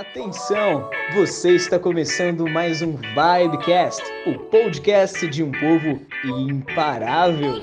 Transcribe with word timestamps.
Atenção! 0.00 0.88
Você 1.12 1.56
está 1.56 1.78
começando 1.78 2.48
mais 2.48 2.80
um 2.80 2.96
Vibecast, 2.96 4.02
o 4.26 4.38
podcast 4.38 5.28
de 5.28 5.42
um 5.42 5.52
povo 5.52 6.00
imparável. 6.24 7.60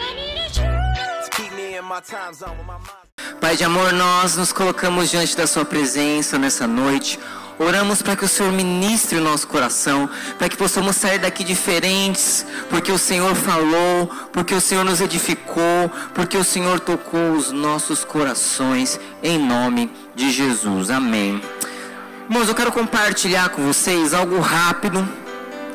Pai 3.41 3.57
de 3.57 3.63
amor, 3.63 3.91
nós 3.91 4.37
nos 4.37 4.53
colocamos 4.53 5.09
diante 5.09 5.35
da 5.35 5.47
Sua 5.47 5.65
presença 5.65 6.37
nessa 6.37 6.67
noite. 6.67 7.19
Oramos 7.57 8.03
para 8.03 8.15
que 8.15 8.25
o 8.25 8.27
Senhor 8.27 8.51
ministre 8.51 9.17
o 9.17 9.23
nosso 9.23 9.47
coração, 9.47 10.07
para 10.37 10.47
que 10.47 10.55
possamos 10.55 10.95
sair 10.95 11.17
daqui 11.17 11.43
diferentes, 11.43 12.45
porque 12.69 12.91
o 12.91 12.99
Senhor 12.99 13.33
falou, 13.33 14.11
porque 14.31 14.53
o 14.53 14.61
Senhor 14.61 14.85
nos 14.85 15.01
edificou, 15.01 15.89
porque 16.13 16.37
o 16.37 16.43
Senhor 16.43 16.79
tocou 16.79 17.31
os 17.31 17.51
nossos 17.51 18.05
corações, 18.05 18.99
em 19.23 19.39
nome 19.39 19.91
de 20.13 20.29
Jesus. 20.29 20.91
Amém. 20.91 21.41
Irmãos, 22.29 22.49
eu 22.49 22.55
quero 22.55 22.73
compartilhar 22.73 23.47
com 23.51 23.65
vocês 23.65 24.13
algo 24.13 24.37
rápido. 24.41 25.07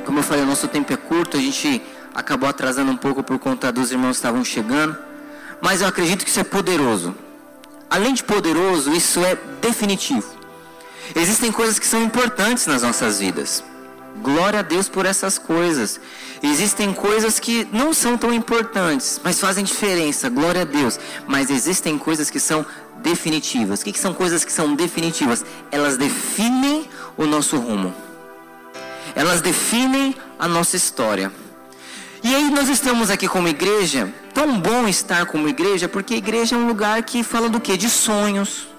Como 0.04 0.18
eu 0.18 0.22
falei, 0.22 0.44
o 0.44 0.46
nosso 0.46 0.68
tempo 0.68 0.92
é 0.92 0.98
curto, 0.98 1.38
a 1.38 1.40
gente 1.40 1.80
acabou 2.14 2.46
atrasando 2.46 2.92
um 2.92 2.96
pouco 2.96 3.22
por 3.22 3.38
conta 3.38 3.72
dos 3.72 3.90
irmãos 3.90 4.10
que 4.10 4.16
estavam 4.16 4.44
chegando, 4.44 4.94
mas 5.62 5.80
eu 5.80 5.88
acredito 5.88 6.24
que 6.24 6.30
isso 6.30 6.40
é 6.40 6.44
poderoso. 6.44 7.14
Além 7.88 8.12
de 8.12 8.22
poderoso, 8.22 8.92
isso 8.92 9.24
é 9.24 9.34
definitivo. 9.62 10.28
Existem 11.16 11.50
coisas 11.50 11.78
que 11.78 11.86
são 11.86 12.02
importantes 12.02 12.66
nas 12.66 12.82
nossas 12.82 13.18
vidas. 13.18 13.64
Glória 14.20 14.60
a 14.60 14.62
Deus 14.62 14.88
por 14.88 15.06
essas 15.06 15.38
coisas. 15.38 16.00
Existem 16.42 16.92
coisas 16.92 17.40
que 17.40 17.66
não 17.72 17.94
são 17.94 18.18
tão 18.18 18.32
importantes, 18.32 19.20
mas 19.24 19.40
fazem 19.40 19.64
diferença. 19.64 20.28
Glória 20.28 20.62
a 20.62 20.64
Deus. 20.64 20.98
Mas 21.26 21.50
existem 21.50 21.98
coisas 21.98 22.30
que 22.30 22.38
são 22.38 22.64
definitivas. 22.98 23.80
O 23.80 23.84
que, 23.84 23.92
que 23.92 23.98
são 23.98 24.12
coisas 24.12 24.44
que 24.44 24.52
são 24.52 24.74
definitivas? 24.74 25.44
Elas 25.70 25.96
definem 25.96 26.88
o 27.16 27.24
nosso 27.24 27.56
rumo. 27.58 27.94
Elas 29.14 29.40
definem 29.40 30.14
a 30.38 30.46
nossa 30.46 30.76
história. 30.76 31.32
E 32.22 32.34
aí 32.34 32.50
nós 32.50 32.68
estamos 32.68 33.10
aqui 33.10 33.26
como 33.26 33.48
igreja. 33.48 34.12
Tão 34.32 34.58
bom 34.60 34.86
estar 34.86 35.26
como 35.26 35.48
igreja, 35.48 35.88
porque 35.88 36.14
a 36.14 36.18
igreja 36.18 36.54
é 36.54 36.58
um 36.58 36.66
lugar 36.66 37.02
que 37.02 37.22
fala 37.22 37.48
do 37.48 37.60
que? 37.60 37.76
De 37.76 37.90
sonhos 37.90 38.71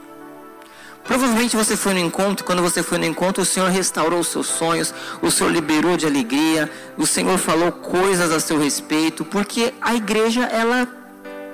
Provavelmente 1.03 1.55
você 1.55 1.75
foi 1.75 1.93
no 1.93 1.99
encontro, 1.99 2.45
quando 2.45 2.61
você 2.61 2.81
foi 2.81 2.97
no 2.97 3.05
encontro, 3.05 3.43
o 3.43 3.45
Senhor 3.45 3.69
restaurou 3.69 4.21
os 4.21 4.29
seus 4.29 4.47
sonhos, 4.47 4.93
o 5.21 5.29
Senhor 5.29 5.51
liberou 5.51 5.97
de 5.97 6.05
alegria, 6.05 6.71
o 6.97 7.05
Senhor 7.05 7.37
falou 7.37 7.71
coisas 7.71 8.31
a 8.31 8.39
seu 8.39 8.57
respeito, 8.57 9.25
porque 9.25 9.73
a 9.81 9.93
igreja, 9.93 10.43
ela 10.45 10.87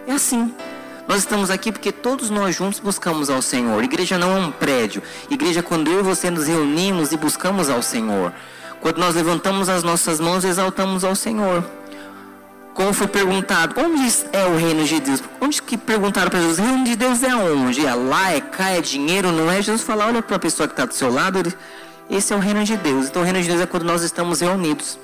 é 0.08 0.12
assim. 0.12 0.54
Nós 1.08 1.20
estamos 1.20 1.50
aqui 1.50 1.72
porque 1.72 1.92
todos 1.92 2.30
nós 2.30 2.56
juntos 2.56 2.80
buscamos 2.80 3.32
ao 3.32 3.42
Senhor. 3.42 3.84
Igreja 3.84 4.20
não 4.20 4.38
é 4.38 4.40
um 4.40 4.52
prédio. 4.52 5.02
Igreja 5.28 5.62
é 5.62 5.64
quando 5.64 5.90
eu 5.90 6.02
e 6.02 6.04
você 6.04 6.30
nos 6.30 6.46
reunimos 6.46 7.12
e 7.12 7.18
buscamos 7.18 7.68
ao 7.68 7.82
Senhor. 7.82 8.32
Quando 8.80 9.00
nós 9.00 9.16
levantamos 9.16 9.70
as 9.70 9.82
nossas 9.82 10.20
mãos, 10.20 10.44
exaltamos 10.44 11.04
ao 11.04 11.16
Senhor 11.16 11.64
como 12.80 12.94
foi 12.94 13.08
perguntado, 13.08 13.76
onde 13.78 14.10
é 14.32 14.46
o 14.46 14.56
reino 14.56 14.86
de 14.86 15.02
Deus? 15.02 15.22
Onde 15.42 15.62
que 15.62 15.76
perguntaram 15.76 16.30
para 16.30 16.40
Jesus, 16.40 16.60
o 16.60 16.62
reino 16.62 16.86
de 16.86 16.96
Deus 16.96 17.22
é 17.24 17.36
onde? 17.36 17.86
É 17.86 17.94
lá, 17.94 18.32
é 18.32 18.40
cá, 18.40 18.70
é 18.70 18.80
dinheiro, 18.80 19.34
não 19.34 19.52
é? 19.52 19.62
Jesus 19.62 19.82
fala, 19.82 20.06
olha 20.06 20.22
para 20.22 20.38
a 20.38 20.40
pessoa 20.40 20.66
que 20.66 20.72
está 20.72 20.86
do 20.86 20.94
seu 20.94 21.12
lado, 21.12 21.54
esse 22.10 22.32
é 22.32 22.38
o 22.38 22.40
reino 22.40 22.64
de 22.64 22.78
Deus. 22.78 23.08
Então 23.08 23.22
o 23.22 23.26
reino 23.26 23.42
de 23.42 23.50
Deus 23.50 23.60
é 23.60 23.66
quando 23.66 23.84
nós 23.84 24.02
estamos 24.02 24.40
reunidos. 24.40 24.98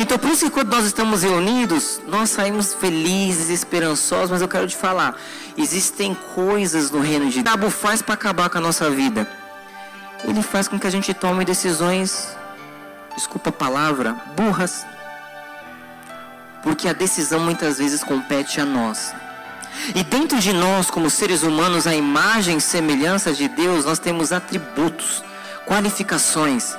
Então 0.00 0.18
por 0.18 0.32
isso 0.32 0.46
que 0.46 0.50
quando 0.50 0.72
nós 0.72 0.84
estamos 0.84 1.22
reunidos, 1.22 2.00
nós 2.08 2.30
saímos 2.30 2.74
felizes, 2.74 3.48
esperançosos, 3.48 4.32
mas 4.32 4.42
eu 4.42 4.48
quero 4.48 4.66
te 4.66 4.76
falar, 4.76 5.14
existem 5.56 6.12
coisas 6.34 6.90
no 6.90 6.98
reino 6.98 7.26
de 7.26 7.34
Deus. 7.34 7.42
O 7.42 7.44
diabo 7.44 7.70
faz 7.70 8.02
para 8.02 8.14
acabar 8.14 8.50
com 8.50 8.58
a 8.58 8.60
nossa 8.60 8.90
vida. 8.90 9.28
Ele 10.24 10.42
faz 10.42 10.66
com 10.66 10.76
que 10.76 10.88
a 10.88 10.90
gente 10.90 11.14
tome 11.14 11.44
decisões, 11.44 12.36
desculpa 13.14 13.50
a 13.50 13.52
palavra, 13.52 14.16
burras 14.36 14.84
porque 16.62 16.88
a 16.88 16.92
decisão 16.92 17.40
muitas 17.40 17.78
vezes 17.78 18.02
compete 18.02 18.60
a 18.60 18.64
nós. 18.64 19.12
E 19.94 20.04
dentro 20.04 20.38
de 20.38 20.52
nós, 20.52 20.90
como 20.90 21.10
seres 21.10 21.42
humanos, 21.42 21.86
a 21.86 21.94
imagem 21.94 22.58
e 22.58 22.60
semelhança 22.60 23.32
de 23.32 23.48
Deus, 23.48 23.84
nós 23.84 23.98
temos 23.98 24.32
atributos, 24.32 25.24
qualificações. 25.66 26.76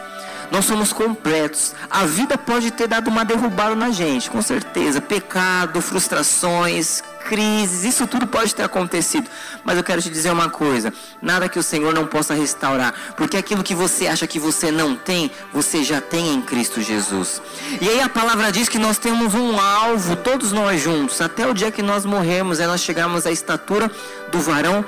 Nós 0.53 0.65
somos 0.65 0.93
completos. 0.93 1.73
A 1.89 2.05
vida 2.05 2.37
pode 2.37 2.69
ter 2.69 2.87
dado 2.87 3.07
uma 3.07 3.25
derrubada 3.25 3.73
na 3.73 3.89
gente, 3.89 4.29
com 4.29 4.39
certeza. 4.39 5.01
Pecado, 5.01 5.81
frustrações, 5.81 7.01
crises, 7.27 7.83
isso 7.83 8.05
tudo 8.05 8.27
pode 8.27 8.53
ter 8.53 8.61
acontecido. 8.61 9.27
Mas 9.63 9.77
eu 9.77 9.83
quero 9.83 9.99
te 9.99 10.11
dizer 10.11 10.31
uma 10.31 10.51
coisa: 10.51 10.93
nada 11.19 11.49
que 11.49 11.57
o 11.57 11.63
Senhor 11.63 11.91
não 11.91 12.05
possa 12.05 12.35
restaurar, 12.35 12.93
porque 13.17 13.35
aquilo 13.35 13.63
que 13.63 13.73
você 13.73 14.05
acha 14.05 14.27
que 14.27 14.37
você 14.37 14.69
não 14.69 14.95
tem, 14.95 15.31
você 15.51 15.83
já 15.83 15.99
tem 15.99 16.35
em 16.35 16.39
Cristo 16.39 16.83
Jesus. 16.83 17.41
E 17.81 17.89
aí 17.89 18.01
a 18.01 18.07
palavra 18.07 18.51
diz 18.51 18.69
que 18.69 18.77
nós 18.77 18.99
temos 18.99 19.33
um 19.33 19.59
alvo, 19.59 20.15
todos 20.15 20.51
nós 20.51 20.79
juntos, 20.79 21.19
até 21.19 21.47
o 21.47 21.53
dia 21.55 21.71
que 21.71 21.81
nós 21.81 22.05
morremos, 22.05 22.59
é 22.59 22.67
nós 22.67 22.81
chegarmos 22.81 23.25
à 23.25 23.31
estatura 23.31 23.89
do 24.31 24.39
varão 24.39 24.85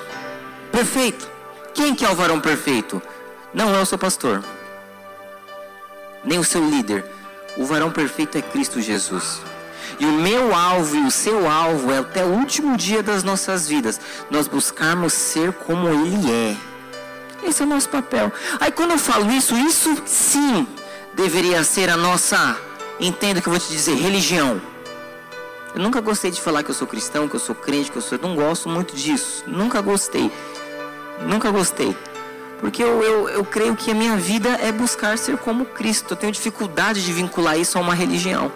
perfeito. 0.72 1.28
Quem 1.74 1.96
que 1.96 2.06
é 2.06 2.10
o 2.12 2.16
varão 2.16 2.40
perfeito? 2.40 3.02
Não 3.52 3.76
é 3.76 3.82
o 3.82 3.86
seu 3.86 3.98
pastor, 3.98 4.44
nem 6.26 6.40
o 6.40 6.44
seu 6.44 6.64
líder. 6.68 7.06
O 7.58 7.66
varão 7.66 7.92
perfeito 7.92 8.38
é 8.38 8.42
Cristo 8.42 8.82
Jesus. 8.82 9.42
E 10.00 10.06
o 10.06 10.12
meu 10.12 10.54
alvo 10.54 10.96
e 10.96 11.06
o 11.06 11.12
seu 11.12 11.50
alvo 11.50 11.92
é 11.92 12.00
até 12.00 12.26
o 12.26 12.30
último 12.30 12.76
dia 12.76 13.02
das 13.02 13.24
nossas 13.24 13.68
vidas 13.68 14.00
nós 14.30 14.48
buscarmos 14.48 15.14
ser 15.14 15.54
como 15.54 15.88
Ele 15.88 16.32
é. 16.32 16.58
Esse 17.48 17.62
é 17.62 17.66
o 17.66 17.70
nosso 17.70 17.90
papel. 17.90 18.32
Aí 18.60 18.72
quando 18.72 18.92
eu 18.92 18.98
falo 18.98 19.32
isso, 19.32 19.56
isso 19.56 19.96
sim 20.06 20.68
deveria 21.14 21.64
ser 21.64 21.90
a 21.90 21.96
nossa, 21.96 22.58
entenda 23.00 23.40
que 23.40 23.48
eu 23.48 23.52
vou 23.52 23.60
te 23.60 23.70
dizer, 23.70 23.96
religião. 23.96 24.60
Eu 25.74 25.82
nunca 25.82 26.02
gostei 26.02 26.32
de 26.32 26.42
falar 26.42 26.64
que 26.64 26.72
eu 26.72 26.76
sou 26.76 26.88
cristão, 26.88 27.28
que 27.28 27.36
eu 27.36 27.40
sou 27.40 27.54
crente, 27.54 27.92
que 27.92 27.98
eu 27.98 28.02
sou. 28.02 28.18
Eu 28.18 28.28
não 28.28 28.36
gosto 28.36 28.70
muito 28.70 28.96
disso. 28.96 29.44
Nunca 29.46 29.82
gostei. 29.82 30.32
Nunca 31.28 31.52
gostei. 31.52 31.96
Porque 32.66 32.84
eu, 32.84 33.04
eu, 33.04 33.30
eu 33.30 33.46
creio 33.46 33.76
que 33.76 33.92
a 33.92 33.94
minha 33.94 34.18
vida 34.18 34.50
é 34.60 34.72
buscar 34.72 35.20
ser 35.20 35.38
como 35.38 35.66
Cristo. 35.66 36.14
Eu 36.14 36.18
tenho 36.18 36.32
dificuldade 36.32 37.06
de 37.06 37.14
vincular 37.14 37.60
isso 37.60 37.78
a 37.78 37.82
uma 37.82 37.94
religião. 37.94 38.52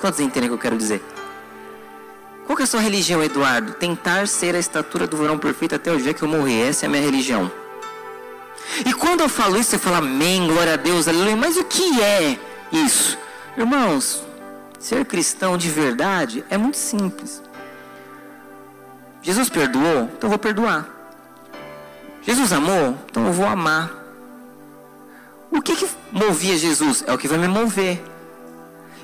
Quantos 0.00 0.20
entendem 0.20 0.48
o 0.48 0.52
que 0.52 0.58
eu 0.58 0.62
quero 0.62 0.78
dizer? 0.78 1.02
Qual 2.46 2.56
que 2.56 2.62
é 2.62 2.64
a 2.64 2.68
sua 2.68 2.78
religião, 2.78 3.20
Eduardo? 3.20 3.72
Tentar 3.72 4.28
ser 4.28 4.54
a 4.54 4.60
estatura 4.60 5.08
do 5.08 5.16
varão 5.16 5.38
perfeito 5.38 5.74
até 5.74 5.90
o 5.90 6.00
dia 6.00 6.14
que 6.14 6.22
eu 6.22 6.28
morrer. 6.28 6.68
Essa 6.68 6.84
é 6.84 6.86
a 6.86 6.90
minha 6.90 7.02
religião. 7.02 7.50
E 8.86 8.92
quando 8.92 9.22
eu 9.22 9.28
falo 9.28 9.58
isso, 9.58 9.70
você 9.70 9.78
fala 9.78 9.98
amém, 9.98 10.46
glória 10.46 10.74
a 10.74 10.76
Deus, 10.76 11.08
aleluia. 11.08 11.34
Mas 11.34 11.56
o 11.56 11.64
que 11.64 12.00
é 12.00 12.38
isso? 12.70 13.18
Irmãos, 13.58 14.22
ser 14.78 15.04
cristão 15.04 15.58
de 15.58 15.68
verdade 15.68 16.44
é 16.48 16.56
muito 16.56 16.76
simples. 16.76 17.42
Jesus 19.20 19.50
perdoou, 19.50 20.04
então 20.04 20.20
eu 20.22 20.28
vou 20.28 20.38
perdoar. 20.38 20.91
Jesus 22.22 22.52
amou, 22.52 22.96
então 23.10 23.26
eu 23.26 23.32
vou 23.32 23.46
amar. 23.46 23.90
O 25.50 25.60
que, 25.60 25.76
que 25.76 25.88
movia 26.10 26.56
Jesus? 26.56 27.04
É 27.06 27.12
o 27.12 27.18
que 27.18 27.28
vai 27.28 27.38
me 27.38 27.48
mover. 27.48 28.02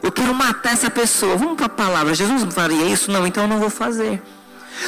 Eu 0.02 0.10
quero 0.12 0.32
matar 0.32 0.72
essa 0.72 0.88
pessoa. 0.88 1.36
Vamos 1.36 1.56
para 1.56 1.66
a 1.66 1.68
palavra. 1.68 2.14
Jesus 2.14 2.42
faria 2.54 2.86
isso? 2.86 3.10
Não, 3.10 3.26
então 3.26 3.44
eu 3.44 3.48
não 3.48 3.58
vou 3.58 3.68
fazer. 3.68 4.22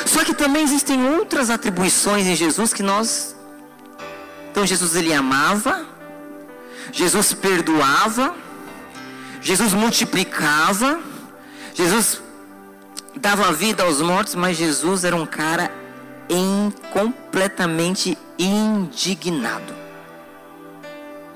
Só 0.07 0.25
que 0.25 0.33
também 0.33 0.63
existem 0.63 1.05
outras 1.17 1.51
atribuições 1.51 2.27
em 2.27 2.37
Jesus 2.37 2.73
que 2.73 2.83
nós. 2.83 3.37
Então 4.51 4.67
Jesus 4.67 4.95
ele 4.97 5.13
amava, 5.13 5.85
Jesus 6.93 7.33
perdoava, 7.33 8.35
Jesus 9.41 9.75
multiplicava, 9.75 11.01
Jesus 11.75 12.21
dava 13.17 13.53
vida 13.53 13.85
aos 13.85 14.01
mortos, 14.01 14.35
mas 14.35 14.57
Jesus 14.57 15.05
era 15.05 15.15
um 15.15 15.27
cara 15.27 15.71
em, 16.31 16.73
completamente 16.93 18.17
indignado. 18.39 19.75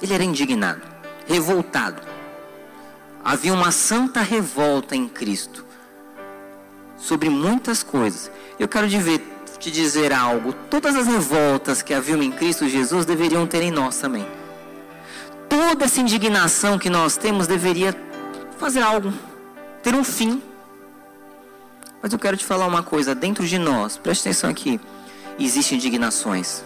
Ele 0.00 0.14
era 0.14 0.24
indignado, 0.24 0.80
revoltado 1.28 2.14
havia 3.24 3.54
uma 3.54 3.72
santa 3.72 4.20
revolta 4.20 4.94
em 4.94 5.08
Cristo 5.08 5.64
sobre 6.96 7.30
muitas 7.30 7.82
coisas. 7.82 8.30
Eu 8.58 8.68
quero 8.68 8.86
te, 8.86 9.70
dizer 9.70 10.12
algo: 10.12 10.52
todas 10.68 10.94
as 10.94 11.06
revoltas 11.06 11.80
que 11.80 11.94
haviam 11.94 12.22
em 12.22 12.30
Cristo 12.30 12.68
Jesus 12.68 13.06
deveriam 13.06 13.46
ter 13.46 13.62
em 13.62 13.70
nós 13.70 13.96
também. 13.96 14.26
Toda 15.48 15.86
essa 15.86 16.00
indignação 16.00 16.78
que 16.78 16.90
nós 16.90 17.16
temos 17.16 17.46
deveria 17.46 17.94
fazer 18.58 18.82
algo, 18.82 19.12
ter 19.82 19.94
um 19.94 20.04
fim. 20.04 20.42
Mas 22.04 22.12
eu 22.12 22.18
quero 22.18 22.36
te 22.36 22.44
falar 22.44 22.66
uma 22.66 22.82
coisa: 22.82 23.14
dentro 23.14 23.46
de 23.46 23.58
nós, 23.58 23.96
preste 23.96 24.28
atenção 24.28 24.50
aqui, 24.50 24.78
existem 25.38 25.78
indignações. 25.78 26.62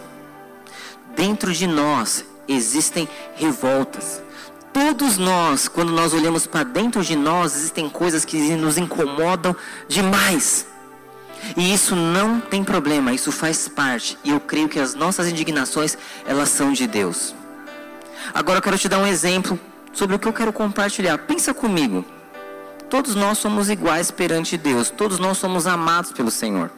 Dentro 1.15 1.53
de 1.53 1.65
nós 1.65 2.25
existem 2.45 3.07
revoltas. 3.35 4.21
Todos 4.73 5.17
nós, 5.17 5.69
quando 5.69 5.93
nós 5.93 6.13
olhamos 6.13 6.45
para 6.45 6.65
dentro 6.65 7.01
de 7.05 7.15
nós, 7.15 7.55
existem 7.55 7.89
coisas 7.89 8.25
que 8.25 8.53
nos 8.57 8.77
incomodam 8.77 9.55
demais. 9.87 10.67
E 11.55 11.73
isso 11.73 11.95
não 11.95 12.41
tem 12.41 12.61
problema, 12.61 13.13
isso 13.13 13.31
faz 13.31 13.69
parte. 13.69 14.19
E 14.25 14.31
eu 14.31 14.41
creio 14.41 14.67
que 14.67 14.77
as 14.77 14.93
nossas 14.93 15.25
indignações, 15.29 15.97
elas 16.25 16.49
são 16.49 16.73
de 16.73 16.85
Deus. 16.85 17.33
Agora 18.33 18.57
eu 18.57 18.61
quero 18.61 18.77
te 18.77 18.89
dar 18.89 18.97
um 18.97 19.07
exemplo 19.07 19.57
sobre 19.93 20.17
o 20.17 20.19
que 20.19 20.27
eu 20.27 20.33
quero 20.33 20.51
compartilhar. 20.51 21.17
Pensa 21.17 21.53
comigo. 21.53 22.18
Todos 22.89 23.13
nós 23.13 23.37
somos 23.37 23.69
iguais 23.69 24.09
perante 24.09 24.57
Deus, 24.57 24.89
todos 24.89 25.19
nós 25.19 25.37
somos 25.37 25.67
amados 25.67 26.11
pelo 26.11 26.31
Senhor. 26.31 26.71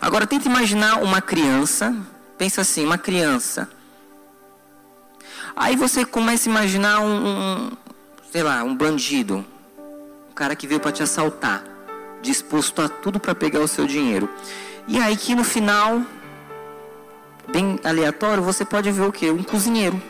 Agora 0.00 0.26
tenta 0.26 0.48
imaginar 0.48 1.02
uma 1.02 1.20
criança, 1.20 1.94
pensa 2.38 2.60
assim, 2.60 2.84
uma 2.84 2.96
criança. 2.96 3.68
Aí 5.56 5.74
você 5.74 6.04
começa 6.04 6.48
a 6.48 6.50
imaginar 6.50 7.00
um, 7.00 7.26
um 7.26 7.70
sei 8.30 8.42
lá, 8.42 8.62
um 8.62 8.74
bandido, 8.74 9.44
um 10.30 10.34
cara 10.34 10.54
que 10.54 10.66
veio 10.66 10.80
para 10.80 10.92
te 10.92 11.02
assaltar, 11.02 11.64
disposto 12.22 12.80
a 12.80 12.88
tudo 12.88 13.18
para 13.18 13.34
pegar 13.34 13.60
o 13.60 13.68
seu 13.68 13.86
dinheiro. 13.86 14.28
E 14.86 14.98
aí 15.00 15.16
que 15.16 15.34
no 15.34 15.42
final, 15.42 16.02
bem 17.48 17.80
aleatório, 17.82 18.42
você 18.42 18.64
pode 18.64 18.90
ver 18.92 19.02
o 19.02 19.12
que? 19.12 19.30
Um 19.30 19.42
cozinheiro. 19.42 20.00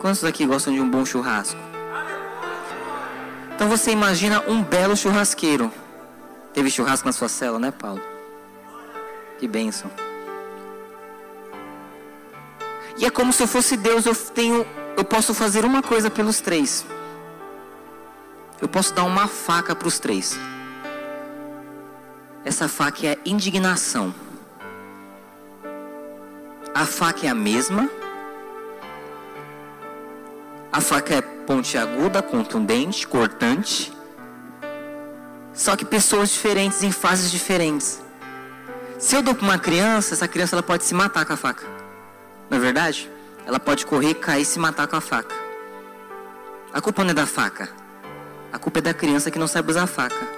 Quantos 0.00 0.24
aqui 0.24 0.44
gostam 0.46 0.72
de 0.72 0.80
um 0.80 0.88
bom 0.88 1.04
churrasco? 1.04 1.67
Então 3.58 3.68
você 3.68 3.90
imagina 3.90 4.40
um 4.46 4.62
belo 4.62 4.96
churrasqueiro. 4.96 5.72
Teve 6.54 6.70
churrasco 6.70 7.08
na 7.08 7.12
sua 7.12 7.28
cela, 7.28 7.58
né, 7.58 7.72
Paulo? 7.72 8.00
Que 9.36 9.48
bênção. 9.48 9.90
E 12.96 13.04
é 13.04 13.10
como 13.10 13.32
se 13.32 13.42
eu 13.42 13.48
fosse 13.48 13.76
Deus, 13.76 14.06
eu 14.06 14.14
tenho, 14.14 14.64
eu 14.96 15.02
posso 15.02 15.34
fazer 15.34 15.64
uma 15.64 15.82
coisa 15.82 16.08
pelos 16.08 16.40
três. 16.40 16.86
Eu 18.62 18.68
posso 18.68 18.94
dar 18.94 19.02
uma 19.02 19.26
faca 19.26 19.74
para 19.74 19.88
os 19.88 19.98
três. 19.98 20.38
Essa 22.44 22.68
faca 22.68 23.08
é 23.08 23.18
indignação. 23.26 24.14
A 26.72 26.86
faca 26.86 27.26
é 27.26 27.28
a 27.28 27.34
mesma. 27.34 27.90
A 30.78 30.80
faca 30.80 31.12
é 31.12 31.20
pontiaguda, 31.20 32.22
contundente, 32.22 33.04
cortante. 33.04 33.92
Só 35.52 35.74
que 35.74 35.84
pessoas 35.84 36.30
diferentes 36.30 36.84
em 36.84 36.92
fases 36.92 37.32
diferentes. 37.32 38.00
Se 38.96 39.16
eu 39.16 39.20
dou 39.20 39.34
para 39.34 39.44
uma 39.44 39.58
criança, 39.58 40.14
essa 40.14 40.28
criança 40.28 40.54
ela 40.54 40.62
pode 40.62 40.84
se 40.84 40.94
matar 40.94 41.26
com 41.26 41.32
a 41.32 41.36
faca. 41.36 41.66
Não 42.48 42.58
é 42.58 42.60
verdade? 42.60 43.10
Ela 43.44 43.58
pode 43.58 43.84
correr, 43.84 44.14
cair 44.14 44.42
e 44.42 44.44
se 44.44 44.60
matar 44.60 44.86
com 44.86 44.94
a 44.94 45.00
faca. 45.00 45.34
A 46.72 46.80
culpa 46.80 47.02
não 47.02 47.10
é 47.10 47.14
da 47.14 47.26
faca. 47.26 47.68
A 48.52 48.58
culpa 48.60 48.78
é 48.78 48.82
da 48.82 48.94
criança 48.94 49.32
que 49.32 49.38
não 49.40 49.48
sabe 49.48 49.72
usar 49.72 49.82
a 49.82 49.88
faca. 49.88 50.28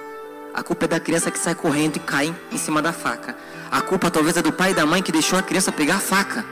A 0.55 0.63
culpa 0.63 0.85
é 0.85 0.87
da 0.87 0.99
criança 0.99 1.29
que 1.29 1.37
sai 1.37 1.53
correndo 1.53 1.97
e 1.97 1.99
cai 1.99 2.35
em 2.51 2.57
cima 2.57 2.81
da 2.81 2.91
faca. 2.91 3.37
A 3.69 3.79
culpa 3.79 4.09
talvez 4.09 4.35
é 4.37 4.41
do 4.41 4.51
pai 4.51 4.71
e 4.71 4.73
da 4.73 4.87
mãe 4.87 5.03
que 5.03 5.11
deixou 5.11 5.37
a 5.37 5.43
criança 5.43 5.71
pegar 5.71 5.97
a 5.97 5.99
faca. 5.99 6.43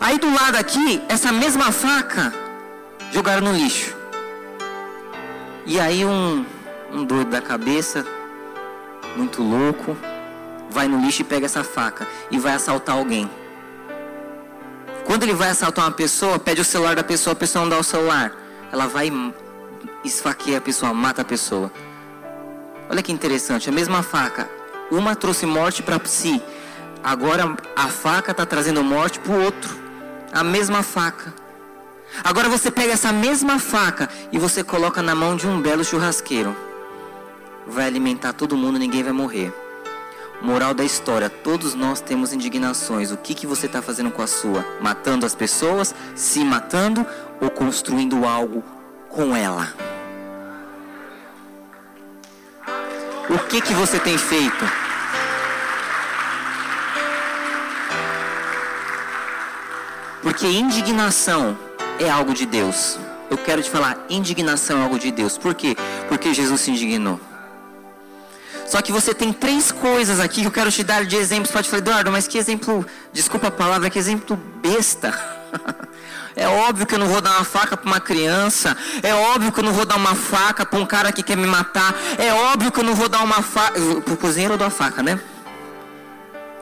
Aí 0.00 0.18
do 0.18 0.32
lado 0.32 0.56
aqui, 0.56 1.02
essa 1.08 1.32
mesma 1.32 1.72
faca 1.72 2.32
jogaram 3.12 3.42
no 3.42 3.52
lixo. 3.52 3.94
E 5.64 5.80
aí 5.80 6.04
um, 6.04 6.44
um 6.92 7.04
doido 7.04 7.30
da 7.30 7.40
cabeça, 7.40 8.04
muito 9.16 9.42
louco, 9.42 9.96
vai 10.70 10.86
no 10.88 11.00
lixo 11.00 11.22
e 11.22 11.24
pega 11.24 11.46
essa 11.46 11.64
faca 11.64 12.06
e 12.30 12.38
vai 12.38 12.54
assaltar 12.54 12.96
alguém. 12.96 13.30
Quando 15.04 15.22
ele 15.22 15.34
vai 15.34 15.50
assaltar 15.50 15.84
uma 15.84 15.92
pessoa, 15.92 16.38
pede 16.38 16.60
o 16.60 16.64
celular 16.64 16.96
da 16.96 17.04
pessoa, 17.04 17.32
a 17.32 17.36
pessoa 17.36 17.62
não 17.62 17.70
dá 17.70 17.78
o 17.78 17.84
celular. 17.84 18.32
Ela 18.72 18.86
vai 18.86 19.10
esfaqueia 20.04 20.58
a 20.58 20.60
pessoa, 20.60 20.92
mata 20.92 21.22
a 21.22 21.24
pessoa. 21.24 21.70
Olha 22.90 23.02
que 23.02 23.12
interessante, 23.12 23.68
a 23.68 23.72
mesma 23.72 24.02
faca, 24.02 24.48
uma 24.90 25.16
trouxe 25.16 25.46
morte 25.46 25.82
para 25.82 26.00
si, 26.04 26.42
agora 27.02 27.56
a 27.74 27.88
faca 27.88 28.30
está 28.30 28.44
trazendo 28.46 28.82
morte 28.82 29.18
para 29.20 29.32
o 29.32 29.42
outro. 29.42 29.76
A 30.32 30.42
mesma 30.42 30.82
faca. 30.82 31.32
Agora 32.22 32.48
você 32.48 32.70
pega 32.70 32.92
essa 32.92 33.12
mesma 33.12 33.58
faca 33.58 34.08
e 34.32 34.38
você 34.38 34.62
coloca 34.62 35.02
na 35.02 35.14
mão 35.14 35.36
de 35.36 35.46
um 35.46 35.60
belo 35.60 35.84
churrasqueiro. 35.84 36.56
Vai 37.66 37.86
alimentar 37.86 38.32
todo 38.32 38.56
mundo, 38.56 38.78
ninguém 38.78 39.02
vai 39.02 39.12
morrer. 39.12 39.52
Moral 40.40 40.74
da 40.74 40.84
história: 40.84 41.28
todos 41.28 41.74
nós 41.74 42.00
temos 42.00 42.32
indignações. 42.32 43.10
O 43.10 43.16
que, 43.16 43.34
que 43.34 43.46
você 43.46 43.66
está 43.66 43.80
fazendo 43.82 44.10
com 44.10 44.22
a 44.22 44.26
sua? 44.26 44.64
Matando 44.80 45.26
as 45.26 45.34
pessoas, 45.34 45.94
se 46.14 46.44
matando 46.44 47.06
ou 47.40 47.50
construindo 47.50 48.24
algo 48.26 48.62
com 49.08 49.34
ela? 49.34 49.72
O 53.28 53.38
que 53.48 53.60
que 53.60 53.74
você 53.74 53.98
tem 53.98 54.16
feito? 54.16 54.85
Porque 60.26 60.44
indignação 60.48 61.56
é 62.00 62.10
algo 62.10 62.34
de 62.34 62.44
Deus. 62.46 62.98
Eu 63.30 63.38
quero 63.38 63.62
te 63.62 63.70
falar, 63.70 63.96
indignação 64.10 64.80
é 64.80 64.82
algo 64.82 64.98
de 64.98 65.12
Deus. 65.12 65.38
Por 65.38 65.54
quê? 65.54 65.76
Porque 66.08 66.34
Jesus 66.34 66.62
se 66.62 66.72
indignou. 66.72 67.20
Só 68.66 68.82
que 68.82 68.90
você 68.90 69.14
tem 69.14 69.32
três 69.32 69.70
coisas 69.70 70.18
aqui 70.18 70.40
que 70.40 70.48
eu 70.48 70.50
quero 70.50 70.72
te 70.72 70.82
dar 70.82 71.04
de 71.04 71.14
exemplos. 71.14 71.52
Pode 71.52 71.68
falar, 71.68 71.78
Eduardo, 71.78 72.10
mas 72.10 72.26
que 72.26 72.38
exemplo, 72.38 72.84
desculpa 73.12 73.46
a 73.46 73.50
palavra, 73.52 73.88
que 73.88 74.00
exemplo 74.00 74.36
besta. 74.60 75.16
É 76.38 76.46
óbvio 76.46 76.84
que 76.84 76.94
eu 76.94 76.98
não 76.98 77.06
vou 77.06 77.22
dar 77.22 77.30
uma 77.30 77.44
faca 77.44 77.78
para 77.78 77.86
uma 77.88 77.98
criança. 77.98 78.76
É 79.02 79.14
óbvio 79.14 79.50
que 79.50 79.58
eu 79.58 79.64
não 79.64 79.72
vou 79.72 79.86
dar 79.86 79.96
uma 79.96 80.14
faca 80.14 80.66
para 80.66 80.78
um 80.78 80.84
cara 80.84 81.10
que 81.10 81.22
quer 81.22 81.34
me 81.34 81.46
matar. 81.46 81.94
É 82.18 82.30
óbvio 82.34 82.70
que 82.70 82.78
eu 82.78 82.84
não 82.84 82.94
vou 82.94 83.08
dar 83.08 83.24
uma 83.24 83.40
faca. 83.40 83.80
Para 84.04 84.12
o 84.12 84.16
cozinheiro 84.18 84.52
eu 84.52 84.58
dou 84.58 84.66
a 84.66 84.70
faca, 84.70 85.02
né? 85.02 85.18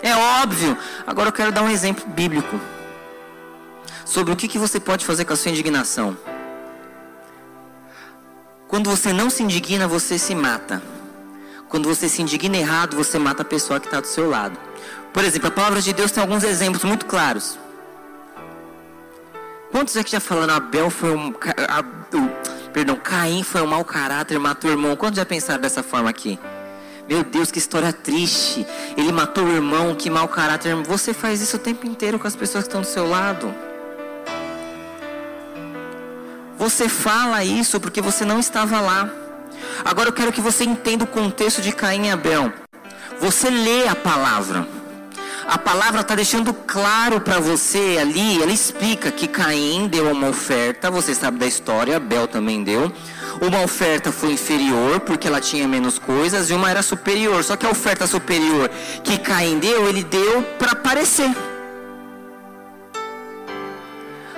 É 0.00 0.14
óbvio. 0.14 0.78
Agora 1.04 1.30
eu 1.30 1.32
quero 1.32 1.50
dar 1.50 1.62
um 1.62 1.68
exemplo 1.68 2.06
bíblico. 2.06 2.60
Sobre 4.04 4.32
o 4.32 4.36
que, 4.36 4.48
que 4.48 4.58
você 4.58 4.78
pode 4.78 5.04
fazer 5.04 5.24
com 5.24 5.32
a 5.32 5.36
sua 5.36 5.50
indignação. 5.50 6.16
Quando 8.68 8.90
você 8.90 9.12
não 9.12 9.30
se 9.30 9.42
indigna, 9.42 9.86
você 9.86 10.18
se 10.18 10.34
mata. 10.34 10.82
Quando 11.68 11.88
você 11.88 12.08
se 12.08 12.22
indigna 12.22 12.56
errado, 12.56 12.96
você 12.96 13.18
mata 13.18 13.42
a 13.42 13.44
pessoa 13.44 13.80
que 13.80 13.86
está 13.86 14.00
do 14.00 14.06
seu 14.06 14.28
lado. 14.28 14.58
Por 15.12 15.24
exemplo, 15.24 15.48
a 15.48 15.50
palavra 15.50 15.80
de 15.80 15.92
Deus 15.92 16.10
tem 16.10 16.20
alguns 16.20 16.44
exemplos 16.44 16.84
muito 16.84 17.06
claros. 17.06 17.58
Quantos 19.70 19.96
é 19.96 20.04
que 20.04 20.12
já 20.12 20.20
falaram 20.20 20.54
Abel 20.54 20.90
foi 20.90 21.12
um. 21.12 21.32
Perdão, 22.72 22.96
Caim 22.96 23.42
foi 23.42 23.62
um 23.62 23.66
mau 23.66 23.84
caráter, 23.84 24.38
matou 24.38 24.70
o 24.70 24.72
irmão? 24.72 24.96
Quantos 24.96 25.16
já 25.16 25.26
pensaram 25.26 25.60
dessa 25.60 25.82
forma 25.82 26.10
aqui? 26.10 26.38
Meu 27.08 27.22
Deus, 27.22 27.50
que 27.50 27.58
história 27.58 27.92
triste. 27.92 28.66
Ele 28.96 29.12
matou 29.12 29.44
o 29.44 29.52
irmão, 29.52 29.94
que 29.94 30.08
mau 30.08 30.26
caráter. 30.26 30.74
Você 30.84 31.12
faz 31.12 31.40
isso 31.40 31.56
o 31.56 31.60
tempo 31.60 31.86
inteiro 31.86 32.18
com 32.18 32.26
as 32.26 32.34
pessoas 32.34 32.64
que 32.64 32.68
estão 32.68 32.80
do 32.80 32.86
seu 32.86 33.08
lado. 33.08 33.54
Você 36.58 36.88
fala 36.88 37.44
isso 37.44 37.80
porque 37.80 38.00
você 38.00 38.24
não 38.24 38.38
estava 38.38 38.80
lá. 38.80 39.08
Agora 39.84 40.08
eu 40.08 40.12
quero 40.12 40.32
que 40.32 40.40
você 40.40 40.64
entenda 40.64 41.04
o 41.04 41.06
contexto 41.06 41.60
de 41.60 41.72
Caim 41.72 42.06
e 42.06 42.10
Abel. 42.10 42.52
Você 43.20 43.50
lê 43.50 43.88
a 43.88 43.94
palavra 43.94 44.66
a 45.46 45.58
palavra 45.58 46.00
está 46.00 46.14
deixando 46.14 46.54
claro 46.54 47.20
para 47.20 47.38
você 47.38 47.98
ali, 48.00 48.42
ela 48.42 48.52
explica 48.52 49.10
que 49.10 49.28
Caim 49.28 49.86
deu 49.88 50.10
uma 50.10 50.28
oferta, 50.28 50.90
você 50.90 51.14
sabe 51.14 51.38
da 51.38 51.46
história, 51.46 51.98
Abel 51.98 52.26
também 52.26 52.64
deu. 52.64 52.90
Uma 53.42 53.62
oferta 53.62 54.10
foi 54.10 54.32
inferior 54.32 55.00
porque 55.00 55.28
ela 55.28 55.40
tinha 55.40 55.68
menos 55.68 55.98
coisas 55.98 56.48
e 56.48 56.54
uma 56.54 56.70
era 56.70 56.82
superior. 56.82 57.44
Só 57.44 57.56
que 57.56 57.66
a 57.66 57.70
oferta 57.70 58.06
superior 58.06 58.70
que 59.02 59.18
Caim 59.18 59.58
deu, 59.58 59.86
ele 59.86 60.02
deu 60.02 60.42
para 60.58 60.72
aparecer. 60.72 61.30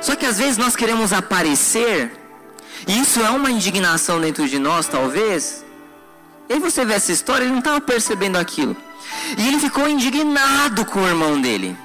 Só 0.00 0.14
que 0.14 0.26
às 0.26 0.38
vezes 0.38 0.56
nós 0.56 0.76
queremos 0.76 1.12
aparecer, 1.12 2.12
e 2.86 3.00
isso 3.00 3.20
é 3.20 3.30
uma 3.30 3.50
indignação 3.50 4.20
dentro 4.20 4.48
de 4.48 4.58
nós, 4.58 4.86
talvez. 4.86 5.64
E 6.48 6.54
aí 6.54 6.60
você 6.60 6.84
vê 6.84 6.94
essa 6.94 7.12
história, 7.12 7.44
ele 7.44 7.52
não 7.52 7.58
estava 7.58 7.80
percebendo 7.80 8.36
aquilo. 8.36 8.76
E 9.36 9.48
ele 9.48 9.58
ficou 9.58 9.88
indignado 9.88 10.84
com 10.84 11.00
o 11.00 11.06
irmão 11.06 11.40
dele. 11.40 11.76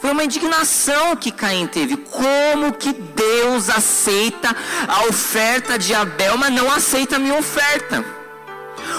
Foi 0.00 0.12
uma 0.12 0.24
indignação 0.24 1.16
que 1.16 1.32
Caim 1.32 1.66
teve. 1.66 1.96
Como 1.96 2.72
que 2.72 2.92
Deus 2.92 3.68
aceita 3.68 4.54
a 4.86 5.06
oferta 5.06 5.78
de 5.78 5.92
Abel, 5.92 6.38
mas 6.38 6.52
não 6.52 6.70
aceita 6.72 7.16
a 7.16 7.18
minha 7.18 7.34
oferta? 7.34 8.04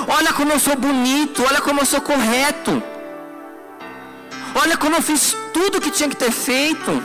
Olha 0.08 0.34
como 0.34 0.52
eu 0.52 0.60
sou 0.60 0.76
bonito, 0.76 1.44
olha 1.48 1.62
como 1.62 1.80
eu 1.80 1.86
sou 1.86 2.02
correto. 2.02 2.84
Olha 4.56 4.78
como 4.78 4.96
eu 4.96 5.02
fiz 5.02 5.36
tudo 5.54 5.78
o 5.78 5.82
que 5.82 5.92
tinha 5.92 6.10
que 6.10 6.18
ter 6.18 6.32
feito. 6.32 7.02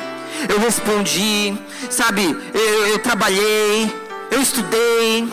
Eu 0.48 0.58
respondi, 0.58 1.56
sabe, 1.90 2.36
eu, 2.52 2.86
eu 2.88 2.98
trabalhei, 2.98 3.92
eu 4.30 4.40
estudei, 4.42 5.28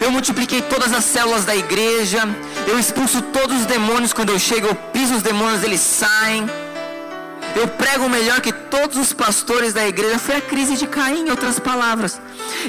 eu 0.00 0.10
multipliquei 0.10 0.62
todas 0.62 0.92
as 0.92 1.04
células 1.04 1.44
da 1.44 1.54
igreja. 1.54 2.22
Eu 2.66 2.78
expulso 2.78 3.20
todos 3.22 3.60
os 3.60 3.66
demônios 3.66 4.12
quando 4.12 4.30
eu 4.30 4.38
chego. 4.38 4.66
Eu 4.68 4.74
piso 4.74 5.14
os 5.14 5.22
demônios, 5.22 5.62
eles 5.62 5.80
saem. 5.80 6.48
Eu 7.54 7.68
prego 7.68 8.08
melhor 8.08 8.40
que 8.40 8.52
todos 8.52 8.96
os 8.96 9.12
pastores 9.12 9.72
da 9.72 9.86
igreja. 9.86 10.18
Foi 10.18 10.36
a 10.36 10.40
crise 10.40 10.76
de 10.76 10.86
Caim, 10.86 11.26
em 11.26 11.30
outras 11.30 11.58
palavras. 11.58 12.20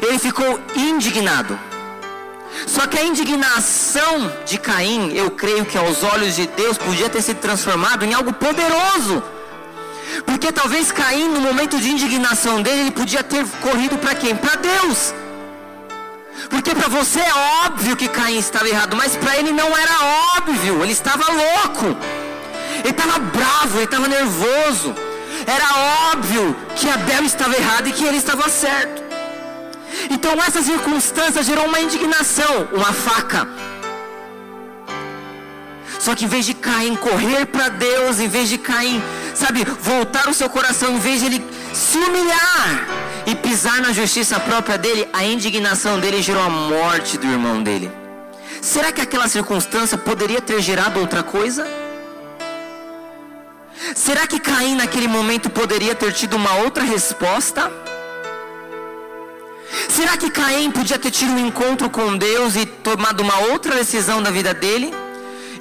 Ele 0.02 0.20
ficou 0.20 0.60
indignado. 0.76 1.58
Só 2.68 2.88
que 2.88 2.98
a 2.98 3.04
indignação 3.04 4.32
de 4.46 4.58
Caim, 4.58 5.14
eu 5.14 5.32
creio 5.32 5.66
que 5.66 5.78
aos 5.78 6.04
olhos 6.04 6.36
de 6.36 6.48
Deus 6.48 6.78
podia 6.78 7.10
ter 7.10 7.22
sido 7.22 7.40
transformado 7.40 8.06
em 8.06 8.14
algo 8.14 8.32
poderoso. 8.34 9.24
Porque 10.26 10.52
talvez 10.52 10.92
Caim, 10.92 11.28
no 11.28 11.42
momento 11.42 11.80
de 11.80 11.90
indignação 11.90 12.62
dele, 12.62 12.82
ele 12.82 12.92
podia 12.92 13.24
ter 13.24 13.46
corrido 13.62 13.98
para 13.98 14.16
quem? 14.16 14.36
Para 14.36 14.56
Deus. 14.56 15.14
Porque 16.50 16.76
para 16.76 16.88
você 16.88 17.20
é 17.20 17.34
óbvio 17.66 17.96
que 17.96 18.08
Caim 18.08 18.38
estava 18.38 18.68
errado, 18.68 18.96
mas 18.96 19.16
para 19.16 19.38
ele 19.38 19.52
não 19.52 19.76
era 19.76 19.96
óbvio, 20.38 20.84
ele 20.84 20.92
estava 20.92 21.26
louco. 21.32 21.98
Ele 22.80 22.90
estava 22.90 23.20
bravo, 23.20 23.78
ele 23.78 23.86
estava 23.86 24.08
nervoso. 24.08 24.96
Era 25.48 26.12
óbvio 26.12 26.56
que 26.76 26.90
Abel 26.90 27.24
estava 27.24 27.56
errado 27.56 27.88
e 27.88 27.92
que 27.92 28.04
ele 28.04 28.18
estava 28.18 28.50
certo. 28.50 29.04
Então 30.10 30.34
essa 30.44 30.62
circunstância 30.62 31.44
gerou 31.44 31.66
uma 31.66 31.80
indignação, 31.80 32.68
uma 32.74 32.94
faca. 32.94 33.48
Só 36.00 36.14
que 36.14 36.26
em 36.26 36.28
vez 36.28 36.46
de 36.46 36.54
Caim 36.54 36.96
correr 36.96 37.46
para 37.46 37.70
Deus, 37.70 38.20
em 38.20 38.28
vez 38.28 38.50
de 38.50 38.58
Caim, 38.58 39.02
sabe, 39.36 39.66
voltar 39.82 40.30
o 40.30 40.34
seu 40.34 40.50
coração, 40.50 40.96
em 40.96 41.00
vez 41.00 41.20
de 41.20 41.28
ele 41.28 41.46
se 41.74 41.98
humilhar 41.98 42.88
e 43.28 43.36
pisar 43.36 43.82
na 43.82 43.92
justiça 43.92 44.40
própria 44.40 44.78
dele, 44.78 45.08
a 45.14 45.24
indignação 45.24 46.00
dele 46.00 46.22
gerou 46.22 46.42
a 46.42 46.50
morte 46.50 47.18
do 47.18 47.28
irmão 47.28 47.62
dele. 47.62 47.92
Será 48.62 48.92
que 48.92 49.02
aquela 49.02 49.28
circunstância 49.28 49.98
poderia 49.98 50.42
ter 50.42 50.62
gerado 50.62 51.00
outra 51.00 51.22
coisa? 51.22 51.68
Será 53.94 54.26
que 54.26 54.40
Caim 54.40 54.76
naquele 54.76 55.08
momento 55.08 55.50
poderia 55.50 55.94
ter 55.94 56.14
tido 56.14 56.36
uma 56.36 56.56
outra 56.56 56.84
resposta? 56.84 57.72
Será 59.90 60.18
que 60.18 60.30
Caim 60.32 60.72
podia 60.72 60.98
ter 60.98 61.12
tido 61.12 61.34
um 61.34 61.48
encontro 61.48 61.90
com 61.90 62.18
Deus 62.18 62.56
e 62.56 62.66
tomado 62.66 63.22
uma 63.22 63.38
outra 63.52 63.76
decisão 63.76 64.22
da 64.22 64.32
vida 64.32 64.54
dele? 64.54 65.05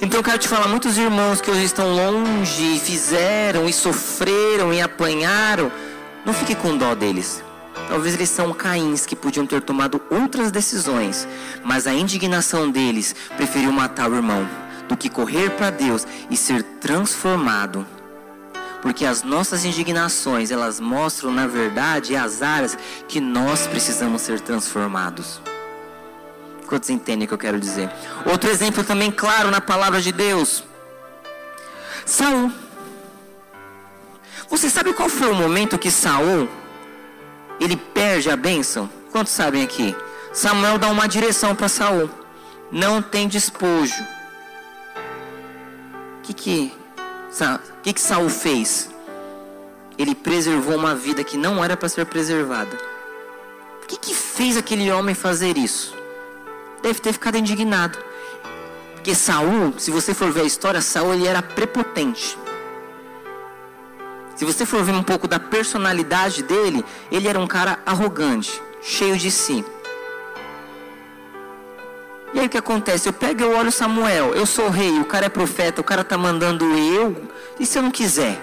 Então 0.01 0.19
eu 0.19 0.23
quero 0.23 0.37
te 0.37 0.47
falar, 0.47 0.67
muitos 0.67 0.97
irmãos 0.97 1.39
que 1.39 1.49
hoje 1.49 1.63
estão 1.63 1.93
longe, 1.93 2.79
fizeram 2.79 3.67
e 3.67 3.73
sofreram 3.73 4.73
e 4.73 4.81
apanharam, 4.81 5.71
não 6.25 6.33
fique 6.33 6.53
com 6.53 6.77
dó 6.77 6.93
deles. 6.93 7.43
Talvez 7.87 8.13
eles 8.15 8.29
são 8.29 8.53
Caíns 8.53 9.05
que 9.05 9.15
podiam 9.15 9.45
ter 9.45 9.61
tomado 9.61 10.01
outras 10.09 10.51
decisões, 10.51 11.27
mas 11.63 11.87
a 11.87 11.93
indignação 11.93 12.69
deles 12.69 13.15
preferiu 13.37 13.71
matar 13.71 14.09
o 14.09 14.15
irmão 14.15 14.47
do 14.89 14.97
que 14.97 15.09
correr 15.09 15.51
para 15.51 15.69
Deus 15.69 16.05
e 16.29 16.37
ser 16.37 16.61
transformado 16.63 17.85
porque 18.85 19.03
as 19.03 19.23
nossas 19.23 19.65
indignações, 19.65 20.51
elas 20.51 20.79
mostram, 20.79 21.31
na 21.31 21.47
verdade, 21.47 22.15
as 22.15 22.43
áreas 22.43 22.77
que 23.07 23.19
nós 23.19 23.65
precisamos 23.65 24.21
ser 24.21 24.39
transformados. 24.39 25.41
Quantos 26.65 26.89
entendem 26.89 27.25
o 27.25 27.27
que 27.27 27.33
eu 27.33 27.37
quero 27.37 27.59
dizer? 27.59 27.89
Outro 28.25 28.49
exemplo 28.49 28.83
também 28.83 29.11
claro 29.11 29.51
na 29.51 29.61
palavra 29.61 30.01
de 30.01 30.11
Deus. 30.11 30.63
Saul. 32.05 32.51
Você 34.49 34.69
sabe 34.69 34.93
qual 34.93 35.09
foi 35.09 35.29
o 35.31 35.35
momento 35.35 35.77
que 35.77 35.89
Saul 35.89 36.47
ele 37.59 37.75
perde 37.75 38.29
a 38.29 38.35
bênção? 38.35 38.89
Quantos 39.11 39.33
sabem 39.33 39.63
aqui? 39.63 39.95
Samuel 40.33 40.77
dá 40.77 40.89
uma 40.89 41.07
direção 41.07 41.55
para 41.55 41.67
Saul. 41.67 42.09
Não 42.71 43.01
tem 43.01 43.27
despojo. 43.27 44.03
O 46.17 46.21
que 46.23 46.33
que 46.33 46.85
que, 47.83 47.93
que 47.93 48.01
Saul 48.01 48.29
fez? 48.29 48.89
Ele 49.97 50.15
preservou 50.15 50.75
uma 50.75 50.95
vida 50.95 51.23
que 51.23 51.37
não 51.37 51.63
era 51.63 51.75
para 51.75 51.89
ser 51.89 52.05
preservada. 52.05 52.77
O 53.83 53.87
que, 53.87 53.97
que 53.97 54.13
fez 54.13 54.57
aquele 54.57 54.91
homem 54.91 55.13
fazer 55.13 55.57
isso? 55.57 55.93
Deve 56.85 56.99
ter 56.99 57.13
ficado 57.13 57.35
indignado. 57.35 57.97
Porque 58.93 59.15
Saul, 59.15 59.73
se 59.75 59.89
você 59.89 60.13
for 60.13 60.31
ver 60.31 60.41
a 60.41 60.45
história, 60.45 60.79
Saul 60.81 61.15
ele 61.15 61.27
era 61.27 61.41
prepotente. 61.41 62.37
Se 64.35 64.45
você 64.45 64.67
for 64.67 64.83
ver 64.83 64.91
um 64.91 65.01
pouco 65.01 65.27
da 65.27 65.39
personalidade 65.39 66.43
dele, 66.43 66.85
ele 67.11 67.27
era 67.27 67.39
um 67.39 67.47
cara 67.47 67.79
arrogante, 67.87 68.61
cheio 68.83 69.17
de 69.17 69.31
si. 69.31 69.65
E 72.35 72.39
aí 72.39 72.45
o 72.45 72.49
que 72.49 72.57
acontece? 72.59 73.09
Eu 73.09 73.13
pego 73.13 73.41
e 73.41 73.45
olho 73.45 73.71
Samuel, 73.71 74.35
eu 74.35 74.45
sou 74.45 74.69
rei, 74.69 74.99
o 74.99 75.05
cara 75.05 75.25
é 75.25 75.29
profeta, 75.29 75.81
o 75.81 75.83
cara 75.83 76.01
está 76.01 76.19
mandando 76.19 76.65
eu, 76.65 77.29
e 77.59 77.65
se 77.65 77.79
eu 77.79 77.81
não 77.81 77.89
quiser? 77.89 78.39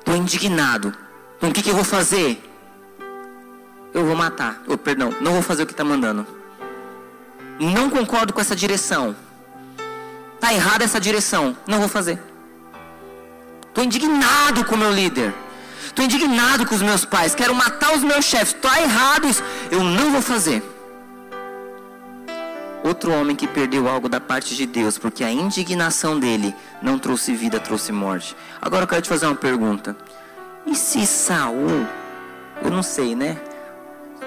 Estou 0.00 0.14
indignado. 0.14 0.92
Então 1.38 1.48
o 1.48 1.52
que, 1.54 1.62
que 1.62 1.70
eu 1.70 1.74
vou 1.74 1.84
fazer? 1.84 2.42
Eu 3.96 4.04
vou 4.04 4.14
matar. 4.14 4.60
Oh, 4.68 4.76
perdão, 4.76 5.10
não 5.22 5.32
vou 5.32 5.40
fazer 5.40 5.62
o 5.62 5.66
que 5.66 5.72
está 5.72 5.82
mandando. 5.82 6.26
Não 7.58 7.88
concordo 7.88 8.30
com 8.34 8.42
essa 8.42 8.54
direção. 8.54 9.16
Está 10.34 10.52
errada 10.52 10.84
essa 10.84 11.00
direção. 11.00 11.56
Não 11.66 11.78
vou 11.78 11.88
fazer. 11.88 12.18
Estou 13.68 13.82
indignado 13.82 14.66
com 14.66 14.74
o 14.74 14.78
meu 14.78 14.92
líder. 14.92 15.32
Estou 15.86 16.04
indignado 16.04 16.66
com 16.66 16.74
os 16.74 16.82
meus 16.82 17.06
pais. 17.06 17.34
Quero 17.34 17.54
matar 17.54 17.94
os 17.94 18.02
meus 18.02 18.26
chefes. 18.26 18.54
Está 18.54 18.78
errado 18.82 19.28
isso. 19.28 19.42
Eu 19.70 19.82
não 19.82 20.12
vou 20.12 20.20
fazer 20.20 20.62
outro 22.84 23.10
homem 23.12 23.34
que 23.34 23.48
perdeu 23.48 23.88
algo 23.88 24.10
da 24.10 24.20
parte 24.20 24.54
de 24.54 24.66
Deus, 24.66 24.96
porque 24.98 25.24
a 25.24 25.32
indignação 25.32 26.20
dele 26.20 26.54
não 26.82 26.98
trouxe 26.98 27.34
vida, 27.34 27.58
trouxe 27.58 27.92
morte. 27.92 28.36
Agora 28.60 28.84
eu 28.84 28.86
quero 28.86 29.02
te 29.02 29.08
fazer 29.08 29.24
uma 29.24 29.34
pergunta. 29.34 29.96
E 30.66 30.74
se 30.74 31.06
Saul, 31.06 31.86
eu 32.62 32.70
não 32.70 32.82
sei, 32.82 33.16
né? 33.16 33.40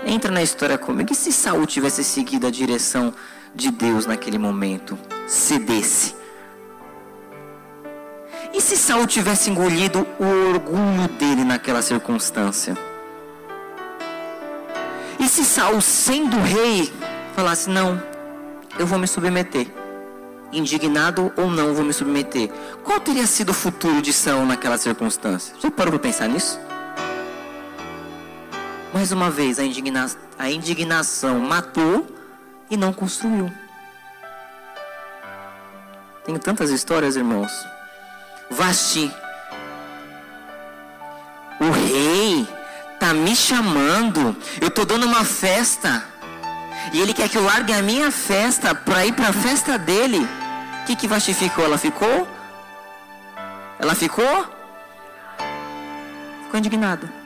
Entra 0.06 0.32
na 0.32 0.42
história 0.42 0.78
comigo. 0.78 1.12
E 1.12 1.16
se 1.16 1.32
Saul 1.32 1.66
tivesse 1.66 2.04
seguido 2.04 2.48
a 2.48 2.52
direção 2.52 3.14
de 3.54 3.72
Deus 3.72 4.06
naquele 4.06 4.38
momento? 4.38 4.98
Cedesse. 5.28 6.16
E 8.54 8.62
se 8.62 8.76
Saul 8.76 9.06
tivesse 9.06 9.50
engolido 9.50 10.08
o 10.20 10.26
orgulho 10.54 11.08
dele 11.20 11.44
naquela 11.44 11.82
circunstância? 11.82 12.78
E 15.20 15.28
se 15.28 15.44
Saul, 15.44 15.82
sendo 15.82 16.38
rei, 16.38 16.92
falasse: 17.36 17.70
Não, 17.70 18.02
eu 18.78 18.88
vou 18.88 18.98
me 18.98 19.08
submeter. 19.08 19.68
Indignado 20.52 21.32
ou 21.38 21.48
não, 21.48 21.76
vou 21.76 21.86
me 21.86 21.94
submeter. 21.94 22.50
Qual 22.84 23.00
teria 23.00 23.28
sido 23.28 23.50
o 23.50 23.54
futuro 23.54 24.02
de 24.02 24.12
Saul 24.12 24.46
naquela 24.46 24.80
circunstância? 24.80 25.54
Você 25.60 25.70
parou 25.70 25.92
para 25.92 26.00
pensar 26.00 26.28
nisso? 26.28 26.60
Mais 28.94 29.12
uma 29.12 29.30
vez, 29.30 29.60
a, 29.60 29.64
indigna... 29.64 30.10
a 30.38 30.50
indignação 30.50 31.40
matou 31.40 32.08
e 32.70 32.76
não 32.76 32.92
construiu. 32.92 33.52
Tenho 36.26 36.40
tantas 36.40 36.70
histórias, 36.70 37.16
irmãos. 37.16 37.52
Vasti. 38.50 39.12
O 41.60 41.70
rei 41.72 42.48
tá 43.00 43.14
me 43.14 43.36
chamando. 43.36 44.36
Eu 44.60 44.72
tô 44.72 44.86
dando 44.86 45.06
uma 45.06 45.24
festa. 45.24 46.04
E 46.94 47.00
ele 47.00 47.14
quer 47.14 47.30
que 47.30 47.38
eu 47.38 47.44
largue 47.44 47.74
a 47.74 47.82
minha 47.82 48.12
festa 48.12 48.74
para 48.74 49.06
ir 49.06 49.14
para 49.14 49.30
a 49.30 49.34
festa 49.34 49.78
dele. 49.78 50.28
O 50.82 50.86
que, 50.86 50.96
que 50.96 51.08
Vasti 51.08 51.34
ficou? 51.34 51.66
Ela 51.66 51.78
ficou? 51.78 52.28
Ela 53.78 53.94
ficou? 53.94 54.46
Ficou 56.44 56.58
indignada. 56.58 57.19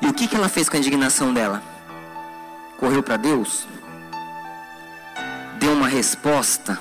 E 0.00 0.06
o 0.06 0.12
que, 0.12 0.28
que 0.28 0.36
ela 0.36 0.48
fez 0.48 0.68
com 0.68 0.76
a 0.76 0.78
indignação 0.78 1.32
dela? 1.32 1.62
Correu 2.78 3.02
para 3.02 3.16
Deus? 3.16 3.66
Deu 5.58 5.72
uma 5.72 5.88
resposta? 5.88 6.78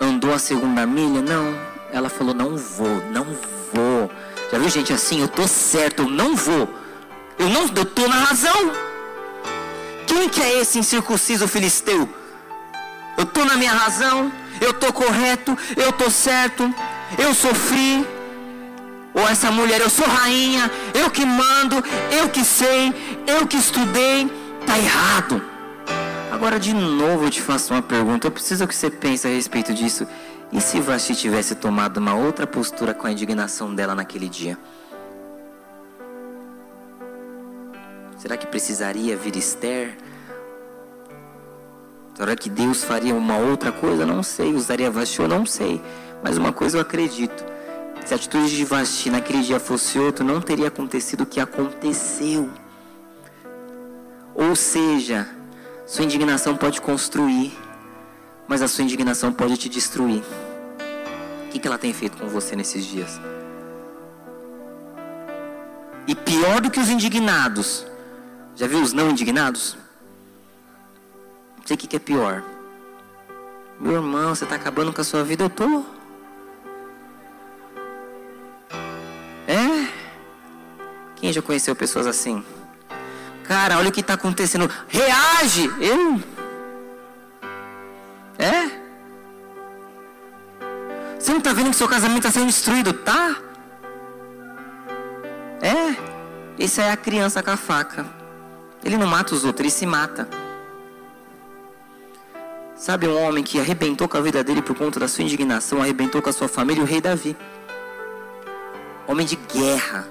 Andou 0.00 0.32
a 0.32 0.38
segunda 0.38 0.86
milha? 0.86 1.20
Não. 1.20 1.58
Ela 1.92 2.08
falou: 2.08 2.34
Não 2.34 2.56
vou, 2.56 3.02
não 3.10 3.24
vou. 3.72 4.10
Já 4.50 4.58
viu 4.58 4.68
gente 4.68 4.92
assim? 4.92 5.20
Eu 5.20 5.28
tô 5.28 5.46
certo, 5.48 6.02
eu 6.02 6.08
não 6.08 6.36
vou. 6.36 6.68
Eu 7.38 7.48
não, 7.48 7.62
eu 7.74 7.84
tô 7.84 8.06
na 8.06 8.16
razão. 8.16 8.72
Quem 10.06 10.28
que 10.28 10.40
é 10.40 10.60
esse 10.60 10.78
incircunciso 10.78 11.48
filisteu? 11.48 12.08
Eu 13.16 13.24
estou 13.24 13.44
na 13.44 13.56
minha 13.56 13.72
razão, 13.72 14.32
eu 14.60 14.70
estou 14.70 14.92
correto, 14.92 15.56
eu 15.76 15.90
estou 15.90 16.10
certo, 16.10 16.72
eu 17.18 17.34
sofri. 17.34 18.06
Ou 19.14 19.28
essa 19.28 19.50
mulher, 19.50 19.80
eu 19.80 19.90
sou 19.90 20.06
rainha, 20.06 20.70
eu 20.94 21.10
que 21.10 21.24
mando, 21.24 21.76
eu 22.10 22.28
que 22.30 22.44
sei, 22.44 22.92
eu 23.26 23.46
que 23.46 23.56
estudei, 23.56 24.30
está 24.60 24.78
errado. 24.78 25.42
Agora 26.30 26.58
de 26.58 26.72
novo 26.72 27.24
eu 27.24 27.30
te 27.30 27.42
faço 27.42 27.74
uma 27.74 27.82
pergunta, 27.82 28.26
eu 28.26 28.30
preciso 28.30 28.66
que 28.66 28.74
você 28.74 28.90
pense 28.90 29.26
a 29.26 29.30
respeito 29.30 29.74
disso. 29.74 30.06
E 30.50 30.60
se 30.60 30.80
Vasti 30.80 31.14
tivesse 31.14 31.54
tomado 31.54 31.98
uma 31.98 32.14
outra 32.14 32.46
postura 32.46 32.92
com 32.92 33.06
a 33.06 33.12
indignação 33.12 33.74
dela 33.74 33.94
naquele 33.94 34.28
dia? 34.28 34.58
Será 38.18 38.36
que 38.36 38.46
precisaria 38.46 39.16
vir 39.16 39.36
Esther? 39.36 39.96
Será 42.14 42.36
que 42.36 42.50
Deus 42.50 42.84
faria 42.84 43.14
uma 43.14 43.36
outra 43.36 43.72
coisa? 43.72 44.04
Não 44.04 44.22
sei. 44.22 44.54
Usaria 44.54 44.90
Vasti? 44.90 45.20
Eu 45.20 45.28
não 45.28 45.46
sei. 45.46 45.82
Mas 46.22 46.36
uma 46.36 46.52
coisa 46.52 46.76
eu 46.76 46.82
acredito. 46.82 47.51
Se 48.04 48.12
a 48.12 48.16
atitude 48.16 48.56
de 48.56 48.64
Vasti 48.64 49.10
naquele 49.10 49.42
dia 49.42 49.60
fosse 49.60 49.98
outra, 49.98 50.24
não 50.24 50.40
teria 50.40 50.68
acontecido 50.68 51.22
o 51.22 51.26
que 51.26 51.40
aconteceu. 51.40 52.50
Ou 54.34 54.56
seja, 54.56 55.28
Sua 55.86 56.04
indignação 56.04 56.56
pode 56.56 56.80
construir, 56.80 57.52
mas 58.48 58.62
a 58.62 58.68
sua 58.68 58.84
indignação 58.84 59.32
pode 59.32 59.56
te 59.58 59.68
destruir. 59.68 60.22
O 61.46 61.50
que, 61.50 61.58
que 61.58 61.66
ela 61.66 61.76
tem 61.76 61.92
feito 61.92 62.16
com 62.16 62.28
você 62.28 62.56
nesses 62.56 62.86
dias? 62.86 63.20
E 66.06 66.14
pior 66.14 66.60
do 66.60 66.70
que 66.70 66.80
os 66.80 66.88
indignados, 66.88 67.86
já 68.56 68.66
viu 68.66 68.80
os 68.80 68.92
não 68.92 69.10
indignados? 69.10 69.76
Não 71.58 71.66
sei 71.66 71.74
o 71.74 71.78
que, 71.78 71.86
que 71.86 71.96
é 71.96 71.98
pior. 71.98 72.42
Meu 73.78 73.96
irmão, 73.96 74.34
você 74.34 74.44
está 74.44 74.56
acabando 74.56 74.92
com 74.92 75.00
a 75.00 75.04
sua 75.04 75.22
vida, 75.22 75.44
eu 75.44 75.50
tô. 75.50 75.84
Quem 81.22 81.32
já 81.32 81.40
conheceu 81.40 81.76
pessoas 81.76 82.08
assim? 82.08 82.44
Cara, 83.44 83.78
olha 83.78 83.90
o 83.90 83.92
que 83.92 84.00
está 84.00 84.14
acontecendo. 84.14 84.68
Reage! 84.88 85.70
Eu. 85.80 86.20
É? 88.36 88.82
Você 91.16 91.30
não 91.30 91.38
está 91.38 91.52
vendo 91.52 91.70
que 91.70 91.76
seu 91.76 91.86
casamento 91.86 92.26
está 92.26 92.32
sendo 92.32 92.46
destruído? 92.46 92.92
Tá? 92.92 93.36
É? 95.60 95.96
Essa 96.60 96.82
é 96.82 96.90
a 96.90 96.96
criança 96.96 97.40
com 97.40 97.52
a 97.52 97.56
faca. 97.56 98.04
Ele 98.82 98.96
não 98.96 99.06
mata 99.06 99.32
os 99.32 99.44
outros, 99.44 99.60
ele 99.60 99.70
se 99.70 99.86
mata. 99.86 100.28
Sabe 102.74 103.06
um 103.06 103.22
homem 103.22 103.44
que 103.44 103.60
arrebentou 103.60 104.08
com 104.08 104.16
a 104.16 104.20
vida 104.20 104.42
dele 104.42 104.60
por 104.60 104.76
conta 104.76 104.98
da 104.98 105.06
sua 105.06 105.22
indignação, 105.22 105.80
arrebentou 105.80 106.20
com 106.20 106.30
a 106.30 106.32
sua 106.32 106.48
família, 106.48 106.82
o 106.82 106.86
rei 106.86 107.00
Davi. 107.00 107.36
Homem 109.06 109.24
de 109.24 109.36
guerra, 109.36 110.08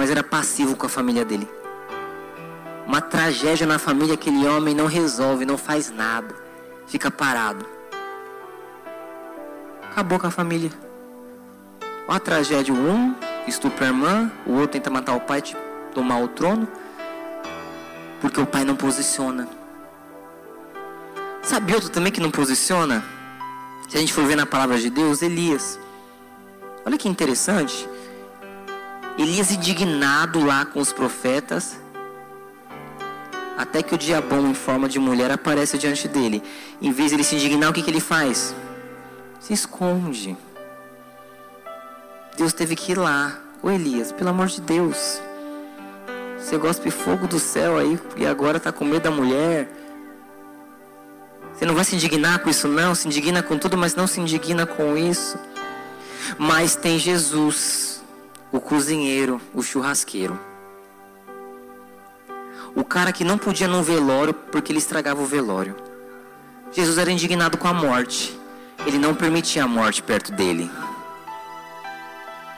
mas 0.00 0.10
era 0.10 0.24
passivo 0.24 0.74
com 0.76 0.86
a 0.86 0.88
família 0.88 1.26
dele. 1.26 1.46
Uma 2.86 3.02
tragédia 3.02 3.66
na 3.66 3.78
família, 3.78 4.14
aquele 4.14 4.48
homem 4.48 4.74
não 4.74 4.86
resolve, 4.86 5.44
não 5.44 5.58
faz 5.58 5.90
nada, 5.90 6.34
fica 6.86 7.10
parado. 7.10 7.66
Acabou 9.90 10.18
com 10.18 10.26
a 10.26 10.30
família. 10.30 10.70
Olha 12.08 12.16
a 12.16 12.18
tragédia, 12.18 12.72
um 12.72 13.14
estupra 13.46 13.84
a 13.84 13.88
irmã, 13.88 14.32
o 14.46 14.52
outro 14.52 14.68
tenta 14.68 14.88
matar 14.88 15.14
o 15.14 15.20
pai, 15.20 15.42
tomar 15.92 16.22
o 16.22 16.28
trono, 16.28 16.66
porque 18.22 18.40
o 18.40 18.46
pai 18.46 18.64
não 18.64 18.76
posiciona. 18.76 19.46
Sabe 21.42 21.74
outro 21.74 21.90
também 21.90 22.10
que 22.10 22.22
não 22.22 22.30
posiciona? 22.30 23.04
Se 23.86 23.98
a 23.98 24.00
gente 24.00 24.14
for 24.14 24.24
ver 24.24 24.36
na 24.36 24.46
palavra 24.46 24.78
de 24.78 24.88
Deus, 24.88 25.20
Elias. 25.20 25.78
Olha 26.86 26.96
que 26.96 27.06
interessante. 27.06 27.86
Elias 29.20 29.50
indignado 29.50 30.42
lá 30.42 30.64
com 30.64 30.80
os 30.80 30.94
profetas. 30.94 31.78
Até 33.54 33.82
que 33.82 33.94
o 33.94 33.98
diabão 33.98 34.48
em 34.48 34.54
forma 34.54 34.88
de 34.88 34.98
mulher 34.98 35.30
aparece 35.30 35.76
diante 35.76 36.08
dele. 36.08 36.42
Em 36.80 36.90
vez 36.90 37.10
de 37.10 37.16
ele 37.16 37.24
se 37.24 37.34
indignar, 37.34 37.68
o 37.68 37.72
que, 37.74 37.82
que 37.82 37.90
ele 37.90 38.00
faz? 38.00 38.54
Se 39.38 39.52
esconde. 39.52 40.34
Deus 42.38 42.54
teve 42.54 42.74
que 42.74 42.92
ir 42.92 42.98
lá. 42.98 43.38
Ô 43.62 43.70
Elias, 43.70 44.10
pelo 44.10 44.30
amor 44.30 44.46
de 44.46 44.62
Deus. 44.62 45.20
Você 46.38 46.56
gospe 46.56 46.90
fogo 46.90 47.26
do 47.26 47.38
céu 47.38 47.76
aí 47.76 48.00
e 48.16 48.26
agora 48.26 48.56
está 48.56 48.72
com 48.72 48.86
medo 48.86 49.02
da 49.02 49.10
mulher. 49.10 49.68
Você 51.52 51.66
não 51.66 51.74
vai 51.74 51.84
se 51.84 51.94
indignar 51.94 52.38
com 52.38 52.48
isso, 52.48 52.66
não. 52.66 52.94
Se 52.94 53.06
indigna 53.06 53.42
com 53.42 53.58
tudo, 53.58 53.76
mas 53.76 53.94
não 53.94 54.06
se 54.06 54.18
indigna 54.18 54.64
com 54.64 54.96
isso. 54.96 55.38
Mas 56.38 56.74
tem 56.74 56.98
Jesus, 56.98 57.99
o 58.52 58.60
cozinheiro, 58.60 59.40
o 59.54 59.62
churrasqueiro. 59.62 60.38
O 62.74 62.84
cara 62.84 63.12
que 63.12 63.24
não 63.24 63.36
podia 63.38 63.68
num 63.68 63.82
velório 63.82 64.32
porque 64.34 64.72
ele 64.72 64.78
estragava 64.78 65.20
o 65.20 65.26
velório. 65.26 65.76
Jesus 66.72 66.98
era 66.98 67.10
indignado 67.10 67.58
com 67.58 67.66
a 67.66 67.74
morte. 67.74 68.38
Ele 68.86 68.98
não 68.98 69.14
permitia 69.14 69.64
a 69.64 69.68
morte 69.68 70.02
perto 70.02 70.32
dele. 70.32 70.70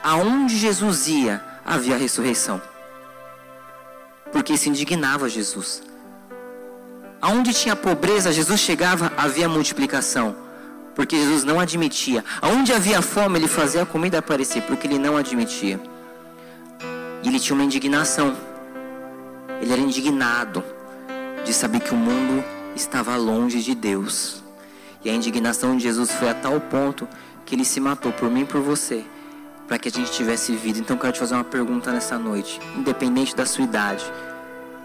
Aonde 0.02 0.56
Jesus 0.56 1.08
ia, 1.08 1.42
havia 1.64 1.94
a 1.94 1.99
ressurreição. 1.99 2.61
Porque 4.31 4.57
se 4.57 4.68
indignava 4.68 5.28
Jesus. 5.28 5.83
Aonde 7.20 7.52
tinha 7.55 7.76
pobreza, 7.76 8.33
Jesus 8.33 8.61
chegava, 8.61 9.12
havia 9.16 9.48
multiplicação. 9.48 10.35
Porque 10.94 11.16
Jesus 11.16 11.44
não 11.44 11.59
admitia. 11.59 12.24
Aonde 12.40 12.72
havia 12.72 13.00
fome, 13.00 13.38
ele 13.38 13.48
fazia 13.48 13.83
a 13.83 13.87
comida 13.87 14.18
aparecer, 14.18 14.62
porque 14.62 14.87
ele 14.87 14.98
não 14.98 15.16
admitia. 15.16 15.81
E 17.22 17.28
ele 17.28 17.40
tinha 17.40 17.55
uma 17.55 17.64
indignação. 17.64 18.37
Ele 19.61 19.72
era 19.72 19.81
indignado 19.81 20.62
de 21.44 21.55
saber 21.55 21.81
que 21.81 21.94
o 21.94 21.96
mundo 21.96 22.44
estava 22.74 23.16
longe 23.16 23.61
de 23.62 23.74
Deus. 23.74 24.42
E 25.05 25.11
a 25.11 25.14
indignação 25.14 25.76
de 25.76 25.83
Jesus 25.83 26.11
foi 26.12 26.28
a 26.28 26.35
tal 26.35 26.61
ponto 26.61 27.09
que 27.44 27.55
ele 27.55 27.64
se 27.64 27.81
matou 27.81 28.12
por 28.12 28.31
mim 28.31 28.42
e 28.42 28.44
por 28.44 28.61
você, 28.61 29.05
para 29.66 29.78
que 29.78 29.88
a 29.88 29.92
gente 29.92 30.12
tivesse 30.12 30.55
vida. 30.55 30.78
Então 30.78 30.96
eu 30.96 31.00
quero 31.00 31.12
te 31.12 31.18
fazer 31.18 31.35
uma 31.35 31.44
pergunta 31.44 31.90
nessa 31.92 32.18
noite, 32.18 32.61
independente 32.76 33.35
da 33.35 33.46
sua 33.46 33.64
idade. 33.64 34.05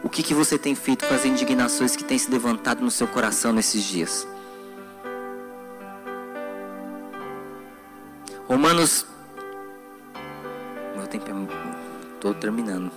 O 0.04 0.10
que, 0.10 0.24
que 0.24 0.34
você 0.34 0.58
tem 0.58 0.76
feito 0.76 1.06
com 1.06 1.14
as 1.14 1.26
indignações 1.26 1.96
que 1.96 2.04
têm 2.04 2.18
se 2.18 2.30
levantado 2.32 2.84
no 2.84 2.92
seu 2.92 3.08
coração 3.08 3.52
nesses 3.52 3.84
dias? 3.84 4.28
Romanos. 8.48 9.06
Meu 10.96 11.06
tempo 11.08 11.30
é. 11.30 12.16
Estou 12.16 12.34
terminando. 12.34 12.92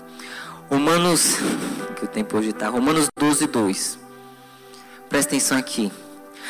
Romanos. 0.71 1.37
Que 1.97 2.07
o 2.07 2.09
tempo 2.09 2.39
hoje 2.39 2.49
está. 2.49 2.71
Romanos 2.71 3.09
12, 3.19 3.47
2. 3.47 3.99
Presta 5.07 5.33
atenção 5.33 5.59
aqui. 5.59 5.93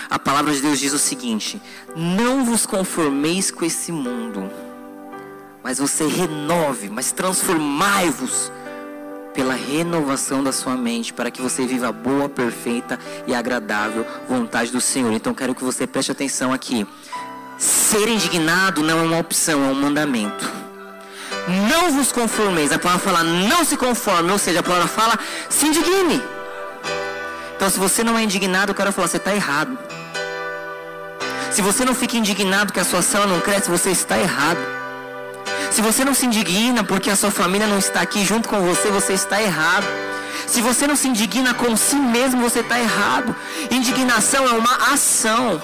A 0.09 0.17
palavra 0.17 0.53
de 0.53 0.63
Deus 0.63 0.79
diz 0.79 0.93
o 0.93 0.99
seguinte: 0.99 1.61
Não 1.97 2.45
vos 2.45 2.67
conformeis 2.67 3.51
com 3.51 3.65
esse 3.65 3.91
mundo, 3.91 4.49
mas 5.61 5.79
você 5.79 6.07
renove, 6.07 6.89
mas 6.89 7.11
transformai-vos 7.11 8.53
pela 9.35 9.55
renovação 9.55 10.45
da 10.45 10.53
sua 10.53 10.77
mente, 10.77 11.13
para 11.13 11.33
que 11.33 11.43
você 11.43 11.67
viva 11.67 11.89
a 11.89 11.93
boa, 11.93 12.29
perfeita 12.29 12.97
e 13.27 13.35
agradável 13.35 14.07
vontade 14.29 14.71
do 14.71 14.81
Senhor. 14.81 15.13
Então 15.13 15.35
quero 15.35 15.55
que 15.55 15.65
você 15.65 15.85
preste 15.85 16.13
atenção 16.13 16.53
aqui. 16.53 16.87
Ser 17.61 18.09
indignado 18.09 18.83
não 18.83 19.01
é 19.01 19.03
uma 19.03 19.19
opção, 19.19 19.63
é 19.63 19.67
um 19.67 19.75
mandamento. 19.75 20.51
Não 21.69 21.93
vos 21.93 22.11
conformeis. 22.11 22.73
A 22.73 22.79
palavra 22.79 23.05
fala 23.05 23.23
não 23.23 23.63
se 23.67 23.77
conforme, 23.77 24.33
ou 24.33 24.39
seja, 24.39 24.61
a 24.61 24.63
palavra 24.63 24.89
fala 24.89 25.19
se 25.51 25.67
indigne. 25.67 26.23
Então 27.55 27.69
se 27.69 27.79
você 27.79 28.03
não 28.03 28.17
é 28.17 28.23
indignado, 28.23 28.71
eu 28.71 28.75
quero 28.75 28.91
falar, 28.93 29.09
você 29.09 29.19
está 29.19 29.35
errado. 29.35 29.79
Se 31.53 31.61
você 31.61 31.85
não 31.85 31.95
fica 31.95 32.17
indignado 32.17 32.73
que 32.73 32.81
a 32.81 32.85
sua 32.85 33.03
célula 33.03 33.35
não 33.35 33.41
cresce, 33.43 33.69
você 33.69 33.91
está 33.91 34.19
errado. 34.19 34.61
Se 35.71 35.83
você 35.83 36.03
não 36.03 36.15
se 36.15 36.25
indigna 36.25 36.83
porque 36.83 37.11
a 37.11 37.17
sua 37.17 37.31
família 37.31 37.67
não 37.67 37.79
está 37.79 38.01
aqui 38.01 38.25
junto 38.25 38.49
com 38.49 38.63
você, 38.63 38.89
você 38.89 39.13
está 39.13 39.41
errado. 39.43 39.85
Se 40.47 40.63
você 40.63 40.87
não 40.87 40.97
se 40.97 41.09
indigna 41.09 41.53
com 41.53 41.77
si 41.77 41.97
mesmo, 41.97 42.41
você 42.41 42.61
está 42.61 42.81
errado. 42.81 43.37
Indignação 43.71 44.49
é 44.49 44.53
uma 44.53 44.95
ação. 44.95 45.61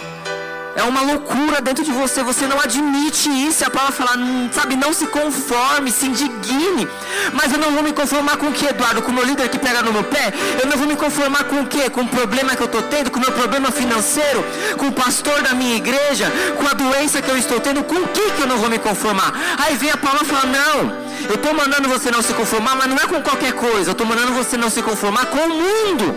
É 0.77 0.83
uma 0.83 1.01
loucura 1.01 1.63
dentro 1.63 1.83
de 1.83 1.91
você, 1.91 2.23
você 2.23 2.47
não 2.47 2.61
admite 2.61 3.31
isso. 3.31 3.65
A 3.65 3.71
palavra 3.71 3.95
fala, 3.95 4.13
sabe, 4.53 4.77
não 4.77 4.93
se 4.93 5.07
conforme, 5.07 5.91
se 5.91 6.05
indigne. 6.05 6.87
Mas 7.33 7.51
eu 7.51 7.59
não 7.59 7.73
vou 7.73 7.83
me 7.83 7.95
conformar 7.95 8.37
com 8.37 8.49
o 8.49 8.53
que, 8.53 8.67
Eduardo? 8.67 9.01
Com 9.01 9.11
o 9.11 9.15
meu 9.15 9.25
líder 9.25 9.49
que 9.49 9.59
pega 9.59 9.83
no 9.83 9.91
meu 9.91 10.05
pé? 10.05 10.35
Eu 10.63 10.69
não 10.69 10.77
vou 10.77 10.87
me 10.87 10.95
conformar 10.95 11.45
com 11.45 11.63
o 11.63 11.67
que? 11.67 11.89
Com 11.89 12.03
o 12.03 12.09
problema 12.09 12.55
que 12.55 12.63
eu 12.63 12.67
estou 12.67 12.83
tendo, 12.83 13.11
com 13.11 13.19
o 13.19 13.23
meu 13.23 13.33
problema 13.33 13.71
financeiro, 13.71 14.45
com 14.77 14.89
o 14.89 14.93
pastor 14.93 15.41
da 15.43 15.55
minha 15.55 15.77
igreja, 15.77 16.31
com 16.59 16.69
a 16.69 16.75
doença 16.75 17.23
que 17.23 17.31
eu 17.31 17.39
estou 17.39 17.59
tendo. 17.59 17.83
Com 17.83 17.97
o 17.97 18.09
que, 18.09 18.33
que 18.33 18.43
eu 18.43 18.47
não 18.47 18.59
vou 18.59 18.69
me 18.69 18.79
conformar? 18.79 19.33
Aí 19.57 19.77
vem 19.77 19.91
a 19.91 19.97
palavra 19.97 20.25
e 20.25 20.29
fala, 20.29 20.45
não, 20.45 21.07
eu 21.31 21.37
estou 21.37 21.55
mandando 21.55 21.89
você 21.89 22.11
não 22.11 22.21
se 22.21 22.35
conformar, 22.35 22.77
mas 22.77 22.87
não 22.87 22.97
é 22.97 23.07
com 23.07 23.23
qualquer 23.23 23.55
coisa. 23.55 23.89
Eu 23.89 23.93
estou 23.93 24.07
mandando 24.07 24.33
você 24.33 24.59
não 24.59 24.69
se 24.69 24.83
conformar 24.83 25.25
com 25.27 25.39
o 25.39 25.49
mundo. 25.49 26.15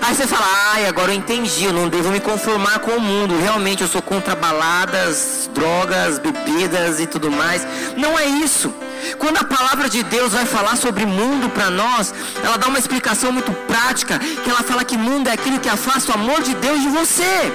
Aí 0.00 0.14
você 0.14 0.26
fala, 0.26 0.46
ai, 0.72 0.86
agora 0.86 1.12
eu 1.12 1.16
entendi, 1.16 1.64
eu 1.64 1.72
não 1.72 1.88
devo 1.88 2.10
me 2.10 2.20
conformar 2.20 2.78
com 2.78 2.92
o 2.92 3.00
mundo. 3.00 3.38
Realmente 3.38 3.82
eu 3.82 3.88
sou 3.88 4.00
contra 4.00 4.34
baladas, 4.34 5.50
drogas, 5.52 6.18
bebidas 6.18 7.00
e 7.00 7.06
tudo 7.06 7.30
mais. 7.30 7.66
Não 7.96 8.18
é 8.18 8.26
isso. 8.26 8.72
Quando 9.18 9.38
a 9.38 9.44
palavra 9.44 9.88
de 9.88 10.02
Deus 10.04 10.32
vai 10.32 10.46
falar 10.46 10.76
sobre 10.76 11.04
mundo 11.04 11.50
para 11.50 11.70
nós, 11.70 12.14
ela 12.42 12.56
dá 12.56 12.68
uma 12.68 12.78
explicação 12.78 13.32
muito 13.32 13.52
prática, 13.66 14.18
que 14.18 14.48
ela 14.48 14.62
fala 14.62 14.84
que 14.84 14.96
mundo 14.96 15.28
é 15.28 15.32
aquilo 15.32 15.58
que 15.58 15.68
afasta 15.68 16.12
o 16.12 16.14
amor 16.14 16.40
de 16.42 16.54
Deus 16.54 16.80
de 16.80 16.88
você. 16.88 17.52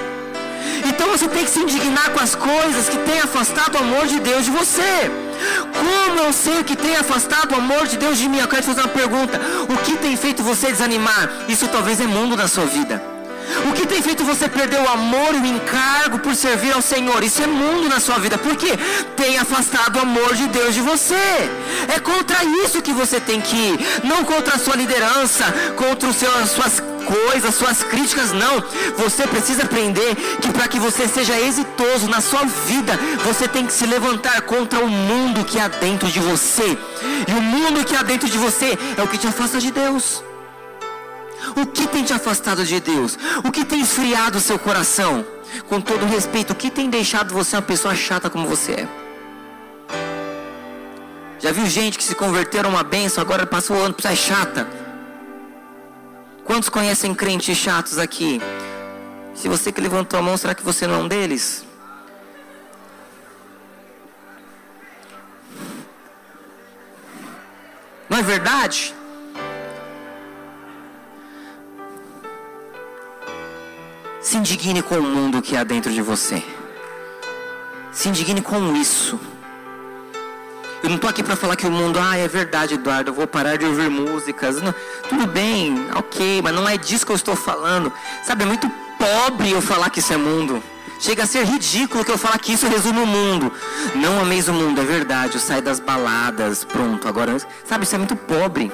Então 0.84 1.08
você 1.08 1.26
tem 1.28 1.44
que 1.44 1.50
se 1.50 1.60
indignar 1.60 2.10
com 2.10 2.20
as 2.20 2.34
coisas 2.34 2.88
que 2.88 2.98
têm 2.98 3.20
afastado 3.20 3.74
o 3.74 3.78
amor 3.78 4.06
de 4.06 4.20
Deus 4.20 4.44
de 4.44 4.50
você. 4.50 5.10
Como 5.72 6.20
eu 6.20 6.32
sei 6.32 6.64
que 6.64 6.76
tem 6.76 6.96
afastado 6.96 7.52
o 7.52 7.56
amor 7.56 7.86
de 7.86 7.96
Deus 7.96 8.18
de 8.18 8.28
mim? 8.28 8.38
Eu 8.38 8.48
quero 8.48 8.62
te 8.62 8.66
fazer 8.66 8.80
uma 8.80 8.88
pergunta. 8.88 9.40
O 9.68 9.76
que 9.78 9.96
tem 9.96 10.16
feito 10.16 10.42
você 10.42 10.68
desanimar? 10.68 11.30
Isso 11.48 11.68
talvez 11.68 12.00
é 12.00 12.06
mundo 12.06 12.36
na 12.36 12.48
sua 12.48 12.66
vida. 12.66 13.18
O 13.68 13.72
que 13.72 13.86
tem 13.86 14.02
feito 14.02 14.24
você 14.24 14.48
perder 14.48 14.80
o 14.80 14.88
amor 14.88 15.34
e 15.34 15.38
o 15.38 15.46
encargo 15.46 16.18
por 16.18 16.34
servir 16.34 16.72
ao 16.72 16.82
Senhor? 16.82 17.22
Isso 17.24 17.42
é 17.42 17.46
mundo 17.46 17.88
na 17.88 17.98
sua 17.98 18.18
vida. 18.18 18.36
Por 18.36 18.54
quê? 18.56 18.78
Tem 19.16 19.38
afastado 19.38 19.96
o 19.96 20.02
amor 20.02 20.34
de 20.34 20.46
Deus 20.48 20.74
de 20.74 20.80
você. 20.80 21.14
É 21.94 21.98
contra 21.98 22.44
isso 22.64 22.82
que 22.82 22.92
você 22.92 23.20
tem 23.20 23.40
que 23.40 23.56
ir. 23.56 23.78
Não 24.04 24.24
contra 24.24 24.56
a 24.56 24.58
sua 24.58 24.76
liderança, 24.76 25.44
contra 25.76 26.08
os 26.08 26.16
seus, 26.16 26.36
as 26.36 26.50
suas 26.50 26.82
coisas, 27.08 27.54
suas 27.54 27.82
críticas, 27.82 28.32
não. 28.32 28.62
Você 28.98 29.26
precisa 29.26 29.62
aprender 29.64 30.14
que 30.40 30.52
para 30.52 30.68
que 30.68 30.78
você 30.78 31.08
seja 31.08 31.40
exitoso 31.40 32.08
na 32.08 32.20
sua 32.20 32.44
vida, 32.44 32.98
você 33.24 33.48
tem 33.48 33.66
que 33.66 33.72
se 33.72 33.86
levantar 33.86 34.42
contra 34.42 34.78
o 34.80 34.88
mundo 34.88 35.44
que 35.44 35.58
há 35.58 35.68
dentro 35.68 36.08
de 36.08 36.20
você. 36.20 36.78
E 37.26 37.32
o 37.32 37.40
mundo 37.40 37.84
que 37.84 37.96
há 37.96 38.02
dentro 38.02 38.28
de 38.28 38.36
você 38.36 38.78
é 38.96 39.02
o 39.02 39.08
que 39.08 39.18
te 39.18 39.26
afasta 39.26 39.58
de 39.58 39.70
Deus. 39.70 40.22
O 41.56 41.64
que 41.66 41.86
tem 41.86 42.04
te 42.04 42.12
afastado 42.12 42.64
de 42.64 42.78
Deus? 42.78 43.18
O 43.44 43.50
que 43.50 43.64
tem 43.64 43.80
esfriado 43.80 44.38
o 44.38 44.40
seu 44.40 44.58
coração? 44.58 45.24
Com 45.68 45.80
todo 45.80 46.04
respeito, 46.04 46.52
o 46.52 46.56
que 46.56 46.70
tem 46.70 46.90
deixado 46.90 47.32
você 47.32 47.56
uma 47.56 47.62
pessoa 47.62 47.94
chata 47.94 48.28
como 48.28 48.46
você 48.46 48.72
é? 48.72 48.88
Já 51.40 51.52
viu 51.52 51.66
gente 51.66 51.96
que 51.96 52.04
se 52.04 52.14
converteram 52.14 52.70
a 52.70 52.72
uma 52.74 52.82
benção, 52.82 53.22
agora 53.22 53.46
passou 53.46 53.76
o 53.76 53.80
ano 53.80 53.94
para 53.94 54.12
é 54.12 54.16
chata? 54.16 54.87
Quantos 56.48 56.70
conhecem 56.70 57.14
crentes 57.14 57.58
chatos 57.58 57.98
aqui? 57.98 58.40
Se 59.34 59.46
você 59.50 59.70
que 59.70 59.82
levantou 59.82 60.18
a 60.18 60.22
mão, 60.22 60.34
será 60.34 60.54
que 60.54 60.62
você 60.62 60.86
não 60.86 60.94
é 60.94 60.96
um 60.96 61.06
deles? 61.06 61.62
Não 68.08 68.16
é 68.16 68.22
verdade? 68.22 68.94
Se 74.22 74.38
indigne 74.38 74.82
com 74.82 74.96
o 74.96 75.02
mundo 75.02 75.42
que 75.42 75.54
há 75.54 75.62
dentro 75.64 75.92
de 75.92 76.00
você. 76.00 76.42
Se 77.92 78.08
indigne 78.08 78.40
com 78.40 78.74
isso. 78.74 79.20
Eu 80.88 80.92
não 80.92 80.96
estou 80.96 81.10
aqui 81.10 81.22
para 81.22 81.36
falar 81.36 81.54
que 81.54 81.66
o 81.66 81.70
mundo, 81.70 81.98
ah, 82.00 82.16
é 82.16 82.26
verdade, 82.26 82.72
Eduardo, 82.72 83.10
eu 83.10 83.14
vou 83.14 83.26
parar 83.26 83.58
de 83.58 83.66
ouvir 83.66 83.90
músicas. 83.90 84.62
Não, 84.62 84.74
tudo 85.06 85.26
bem, 85.26 85.86
ok, 85.94 86.40
mas 86.40 86.54
não 86.54 86.66
é 86.66 86.78
disso 86.78 87.04
que 87.04 87.12
eu 87.12 87.16
estou 87.16 87.36
falando. 87.36 87.92
Sabe, 88.24 88.44
é 88.44 88.46
muito 88.46 88.70
pobre 88.98 89.50
eu 89.50 89.60
falar 89.60 89.90
que 89.90 89.98
isso 89.98 90.14
é 90.14 90.16
mundo. 90.16 90.62
Chega 90.98 91.24
a 91.24 91.26
ser 91.26 91.44
ridículo 91.44 92.02
que 92.06 92.10
eu 92.10 92.16
falar 92.16 92.38
que 92.38 92.54
isso 92.54 92.66
resume 92.66 93.00
o 93.00 93.06
mundo. 93.06 93.52
Não 93.96 94.18
ameis 94.18 94.48
o 94.48 94.54
mundo, 94.54 94.80
é 94.80 94.84
verdade. 94.84 95.34
Eu 95.34 95.40
saio 95.40 95.60
das 95.60 95.78
baladas, 95.78 96.64
pronto. 96.64 97.06
Agora, 97.06 97.36
sabe, 97.66 97.84
isso 97.84 97.94
é 97.94 97.98
muito 97.98 98.16
pobre. 98.16 98.72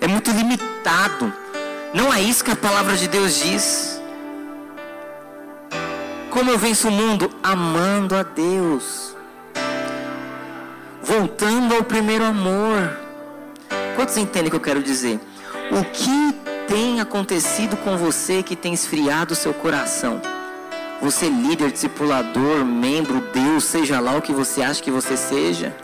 É 0.00 0.08
muito 0.08 0.32
limitado. 0.32 1.32
Não 1.94 2.12
é 2.12 2.20
isso 2.20 2.42
que 2.42 2.50
a 2.50 2.56
palavra 2.56 2.96
de 2.96 3.06
Deus 3.06 3.38
diz. 3.38 4.02
Como 6.28 6.50
eu 6.50 6.58
venço 6.58 6.88
o 6.88 6.90
mundo? 6.90 7.30
Amando 7.40 8.16
a 8.16 8.24
Deus. 8.24 9.09
Voltando 11.02 11.74
ao 11.74 11.82
primeiro 11.82 12.24
amor. 12.24 12.98
Quantos 13.96 14.16
entendem 14.16 14.48
o 14.48 14.50
que 14.50 14.56
eu 14.56 14.60
quero 14.60 14.82
dizer? 14.82 15.18
O 15.70 15.84
que 15.84 16.32
tem 16.68 17.00
acontecido 17.00 17.76
com 17.76 17.96
você 17.96 18.42
que 18.42 18.54
tem 18.54 18.72
esfriado 18.72 19.32
o 19.32 19.36
seu 19.36 19.52
coração? 19.52 20.20
Você 21.02 21.28
líder, 21.28 21.72
discipulador, 21.72 22.64
membro, 22.64 23.20
Deus, 23.32 23.64
seja 23.64 24.00
lá 24.00 24.16
o 24.16 24.22
que 24.22 24.32
você 24.32 24.62
acha 24.62 24.82
que 24.82 24.90
você 24.90 25.16
seja. 25.16 25.74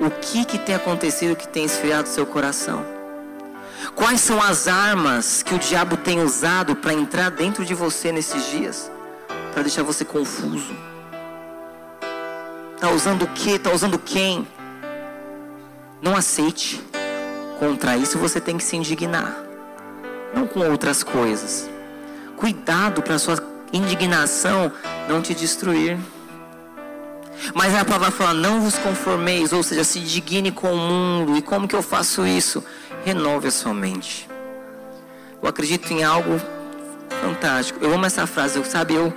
O 0.00 0.10
que, 0.10 0.44
que 0.44 0.58
tem 0.58 0.74
acontecido 0.74 1.36
que 1.36 1.48
tem 1.48 1.64
esfriado 1.64 2.08
o 2.08 2.12
seu 2.12 2.26
coração? 2.26 2.84
Quais 3.94 4.20
são 4.20 4.42
as 4.42 4.66
armas 4.68 5.42
que 5.42 5.54
o 5.54 5.58
diabo 5.58 5.96
tem 5.96 6.20
usado 6.20 6.76
para 6.76 6.92
entrar 6.92 7.30
dentro 7.30 7.64
de 7.64 7.74
você 7.74 8.12
nesses 8.12 8.50
dias? 8.50 8.90
para 9.56 9.62
deixar 9.62 9.82
você 9.82 10.04
confuso. 10.04 10.76
Está 12.76 12.90
usando 12.90 13.22
o 13.22 13.26
que? 13.28 13.52
Está 13.52 13.72
usando 13.72 13.98
quem? 13.98 14.46
Não 16.02 16.14
aceite. 16.14 16.78
Contra 17.58 17.96
isso 17.96 18.18
você 18.18 18.38
tem 18.38 18.58
que 18.58 18.62
se 18.62 18.76
indignar. 18.76 19.34
Não 20.34 20.46
com 20.46 20.60
outras 20.60 21.02
coisas. 21.02 21.70
Cuidado 22.36 23.02
para 23.02 23.18
sua 23.18 23.42
indignação 23.72 24.70
não 25.08 25.22
te 25.22 25.34
destruir. 25.34 25.98
Mas 27.54 27.74
a 27.74 27.82
palavra 27.82 28.10
fala: 28.10 28.34
não 28.34 28.60
vos 28.60 28.76
conformeis, 28.78 29.54
ou 29.54 29.62
seja, 29.62 29.82
se 29.82 29.98
indigne 29.98 30.52
com 30.52 30.74
o 30.74 30.76
mundo. 30.76 31.34
E 31.34 31.40
como 31.40 31.66
que 31.66 31.74
eu 31.74 31.82
faço 31.82 32.26
isso? 32.26 32.62
Renove 33.06 33.48
a 33.48 33.50
sua 33.50 33.72
mente. 33.72 34.28
Eu 35.42 35.48
acredito 35.48 35.90
em 35.90 36.04
algo 36.04 36.38
fantástico. 37.22 37.82
Eu 37.82 37.94
amo 37.94 38.04
essa 38.04 38.26
frase, 38.26 38.58
eu, 38.58 38.64
sabe, 38.66 38.94
eu 38.94 39.14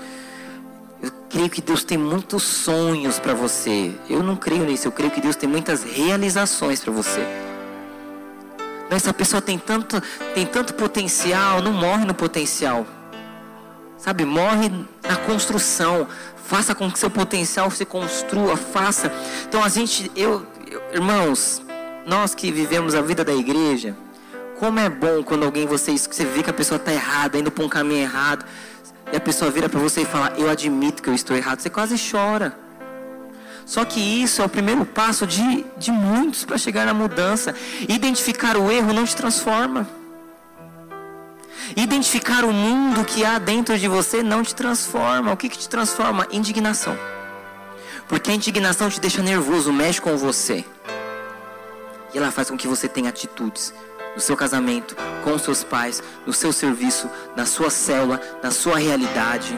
eu 1.01 1.11
creio 1.29 1.49
que 1.49 1.61
Deus 1.61 1.83
tem 1.83 1.97
muitos 1.97 2.43
sonhos 2.43 3.19
para 3.19 3.33
você. 3.33 3.93
Eu 4.09 4.21
não 4.21 4.35
creio 4.35 4.65
nisso, 4.65 4.87
eu 4.87 4.91
creio 4.91 5.11
que 5.11 5.21
Deus 5.21 5.35
tem 5.35 5.47
muitas 5.47 5.83
realizações 5.83 6.81
para 6.81 6.91
você. 6.91 7.25
Essa 8.89 9.13
pessoa 9.13 9.41
tem 9.41 9.57
tanto, 9.57 10.01
tem 10.33 10.45
tanto 10.45 10.73
potencial, 10.73 11.61
não 11.61 11.71
morre 11.71 12.05
no 12.05 12.13
potencial. 12.13 12.85
Sabe, 13.97 14.25
morre 14.25 14.69
na 15.03 15.15
construção. 15.25 16.07
Faça 16.45 16.73
com 16.73 16.91
que 16.91 16.97
seu 16.97 17.09
potencial 17.09 17.69
se 17.69 17.85
construa, 17.85 18.57
faça. 18.57 19.11
Então 19.47 19.63
a 19.63 19.69
gente, 19.69 20.11
eu, 20.15 20.45
eu 20.69 20.81
irmãos, 20.93 21.61
nós 22.05 22.33
que 22.33 22.51
vivemos 22.51 22.95
a 22.95 23.01
vida 23.01 23.23
da 23.23 23.33
igreja, 23.33 23.95
como 24.59 24.79
é 24.79 24.89
bom 24.89 25.23
quando 25.23 25.45
alguém 25.45 25.65
você, 25.65 25.95
você 25.95 26.25
vê 26.25 26.41
que 26.41 26.49
a 26.49 26.53
pessoa 26.53 26.77
está 26.77 26.91
errada, 26.91 27.37
indo 27.37 27.51
para 27.51 27.63
um 27.63 27.69
caminho 27.69 28.01
errado 28.01 28.43
e 29.11 29.17
a 29.17 29.19
pessoa 29.19 29.49
vira 29.49 29.67
para 29.67 29.79
você 29.79 30.01
e 30.01 30.05
fala: 30.05 30.33
Eu 30.37 30.49
admito 30.49 31.01
que 31.01 31.09
eu 31.09 31.13
estou 31.13 31.35
errado, 31.35 31.59
você 31.59 31.69
quase 31.69 31.95
chora. 32.11 32.57
Só 33.65 33.85
que 33.85 33.99
isso 33.99 34.41
é 34.41 34.45
o 34.45 34.49
primeiro 34.49 34.83
passo 34.83 35.27
de, 35.27 35.63
de 35.77 35.91
muitos 35.91 36.43
para 36.43 36.57
chegar 36.57 36.85
na 36.85 36.93
mudança. 36.93 37.53
Identificar 37.87 38.57
o 38.57 38.71
erro 38.71 38.93
não 38.93 39.05
te 39.05 39.15
transforma. 39.15 39.87
Identificar 41.75 42.43
o 42.45 42.51
mundo 42.51 43.05
que 43.05 43.23
há 43.23 43.37
dentro 43.37 43.77
de 43.77 43.87
você 43.87 44.23
não 44.23 44.41
te 44.41 44.55
transforma. 44.55 45.31
O 45.31 45.37
que, 45.37 45.49
que 45.49 45.57
te 45.57 45.69
transforma? 45.69 46.27
Indignação. 46.31 46.97
Porque 48.07 48.31
a 48.31 48.33
indignação 48.33 48.89
te 48.89 48.99
deixa 48.99 49.21
nervoso, 49.21 49.71
mexe 49.71 50.01
com 50.01 50.17
você. 50.17 50.65
E 52.11 52.17
ela 52.17 52.31
faz 52.31 52.49
com 52.49 52.57
que 52.57 52.67
você 52.67 52.87
tenha 52.87 53.09
atitudes 53.09 53.71
no 54.19 54.21
seu 54.21 54.35
casamento, 54.35 54.97
com 55.23 55.33
os 55.33 55.41
seus 55.41 55.63
pais, 55.63 56.03
no 56.27 56.33
seu 56.33 56.51
serviço, 56.51 57.09
na 57.37 57.45
sua 57.45 57.69
célula, 57.69 58.19
na 58.43 58.51
sua 58.51 58.77
realidade. 58.77 59.57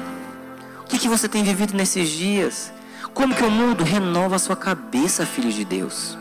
O 0.81 0.83
que, 0.83 0.99
que 0.99 1.09
você 1.09 1.27
tem 1.27 1.43
vivido 1.43 1.73
nesses 1.73 2.07
dias? 2.09 2.71
Como 3.11 3.33
que 3.33 3.43
o 3.43 3.49
mundo 3.49 3.83
renova 3.83 4.35
a 4.35 4.39
sua 4.39 4.55
cabeça, 4.55 5.25
filho 5.25 5.51
de 5.51 5.65
Deus? 5.65 6.15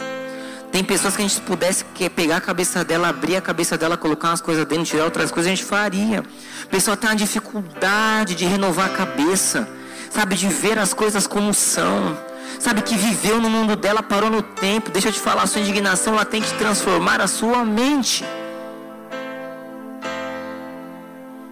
Tem 0.73 0.83
pessoas 0.83 1.15
que 1.15 1.23
a 1.23 1.29
gente 1.29 1.39
pudesse 1.43 1.85
pegar 2.17 2.39
a 2.39 2.41
cabeça 2.41 2.83
dela, 2.83 3.09
abrir 3.09 3.37
a 3.37 3.43
cabeça 3.43 3.77
dela, 3.77 3.99
colocar 3.99 4.29
umas 4.29 4.41
coisas 4.41 4.65
dentro, 4.65 4.87
tirar 4.87 5.05
outras 5.05 5.31
coisas, 5.31 5.53
a 5.53 5.55
gente 5.55 5.67
faria. 5.67 6.25
A 6.63 6.67
pessoa 6.69 6.97
tem 6.97 7.11
uma 7.11 7.17
dificuldade 7.17 8.35
de 8.35 8.47
renovar 8.47 8.87
a 8.87 8.97
cabeça, 8.97 9.69
sabe, 10.09 10.35
de 10.35 10.49
ver 10.49 10.79
as 10.79 10.95
coisas 10.95 11.27
como 11.27 11.53
são 11.53 12.17
sabe, 12.61 12.83
que 12.83 12.95
viveu 12.95 13.41
no 13.41 13.49
mundo 13.49 13.75
dela, 13.75 14.03
parou 14.03 14.31
no 14.31 14.43
tempo. 14.43 14.91
Deixa 14.91 15.09
eu 15.09 15.13
te 15.13 15.19
falar, 15.19 15.43
a 15.43 15.47
sua 15.47 15.63
indignação 15.63 16.15
ela 16.15 16.25
tem 16.25 16.43
que 16.43 16.53
transformar 16.55 17.21
a 17.21 17.27
sua 17.27 17.65
mente. 17.65 18.25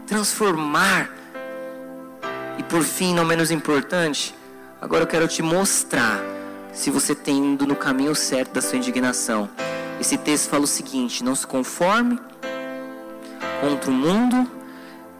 Transformar. 0.06 1.10
E 2.58 2.62
por 2.62 2.82
fim, 2.82 3.14
não 3.14 3.24
menos 3.24 3.50
importante, 3.50 4.34
agora 4.80 5.04
eu 5.04 5.06
quero 5.06 5.26
te 5.26 5.42
mostrar 5.42 6.20
se 6.72 6.90
você 6.90 7.14
tem 7.14 7.38
indo 7.38 7.66
no 7.66 7.74
caminho 7.74 8.14
certo 8.14 8.52
da 8.52 8.60
sua 8.60 8.76
indignação. 8.76 9.48
Esse 9.98 10.18
texto 10.18 10.50
fala 10.50 10.64
o 10.64 10.66
seguinte: 10.66 11.24
não 11.24 11.34
se 11.34 11.46
conforme 11.46 12.20
contra 13.60 13.90
o 13.90 13.94
mundo, 13.94 14.48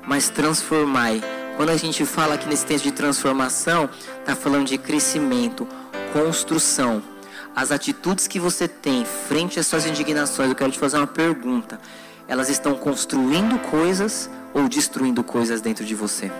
mas 0.06 0.28
transformai 0.28 1.22
quando 1.58 1.70
a 1.70 1.76
gente 1.76 2.04
fala 2.04 2.36
aqui 2.36 2.48
nesse 2.48 2.64
texto 2.64 2.84
de 2.84 2.92
transformação, 2.92 3.90
está 4.20 4.36
falando 4.36 4.64
de 4.64 4.78
crescimento, 4.78 5.66
construção. 6.12 7.02
As 7.52 7.72
atitudes 7.72 8.28
que 8.28 8.38
você 8.38 8.68
tem 8.68 9.04
frente 9.04 9.58
às 9.58 9.66
suas 9.66 9.84
indignações, 9.84 10.50
eu 10.50 10.54
quero 10.54 10.70
te 10.70 10.78
fazer 10.78 10.98
uma 10.98 11.06
pergunta. 11.08 11.80
Elas 12.28 12.48
estão 12.48 12.76
construindo 12.76 13.58
coisas 13.70 14.30
ou 14.54 14.68
destruindo 14.68 15.24
coisas 15.24 15.60
dentro 15.60 15.84
de 15.84 15.96
você? 15.96 16.30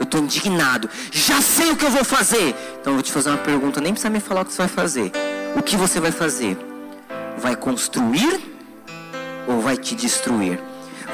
Eu 0.00 0.02
estou 0.02 0.20
indignado. 0.20 0.90
Já 1.12 1.40
sei 1.40 1.70
o 1.70 1.76
que 1.76 1.84
eu 1.84 1.90
vou 1.90 2.04
fazer. 2.04 2.56
Então 2.80 2.92
eu 2.92 2.94
vou 2.94 3.02
te 3.04 3.12
fazer 3.12 3.28
uma 3.30 3.38
pergunta. 3.38 3.80
Nem 3.80 3.92
precisa 3.92 4.10
me 4.10 4.18
falar 4.18 4.42
o 4.42 4.46
que 4.46 4.52
você 4.52 4.62
vai 4.62 4.68
fazer. 4.68 5.12
O 5.54 5.62
que 5.62 5.76
você 5.76 6.00
vai 6.00 6.10
fazer? 6.10 6.58
Vai 7.38 7.54
construir 7.54 8.40
ou 9.46 9.60
vai 9.60 9.76
te 9.76 9.94
destruir? 9.94 10.58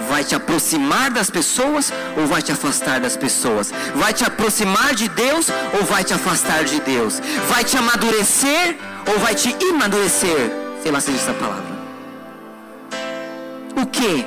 Vai 0.09 0.25
te 0.25 0.35
aproximar 0.35 1.11
das 1.11 1.31
pessoas 1.31 1.93
ou 2.17 2.27
vai 2.27 2.43
te 2.43 2.53
afastar 2.53 3.01
das 3.01 3.17
pessoas? 3.17 3.73
Vai 3.95 4.13
te 4.13 4.25
aproximar 4.25 4.95
de 4.95 5.09
Deus 5.09 5.49
ou 5.79 5.85
vai 5.85 6.05
te 6.05 6.15
afastar 6.15 6.65
de 6.65 6.81
Deus? 6.81 7.21
Vai 7.49 7.65
te 7.65 7.77
amadurecer 7.77 8.77
ou 9.13 9.19
vai 9.19 9.35
te 9.35 9.57
imadurecer? 9.61 10.51
Sei 10.83 10.91
lá 10.93 11.01
se 11.01 11.11
existe 11.11 11.29
essa 11.29 11.39
palavra. 11.39 11.77
O 13.77 13.87
que? 13.87 14.25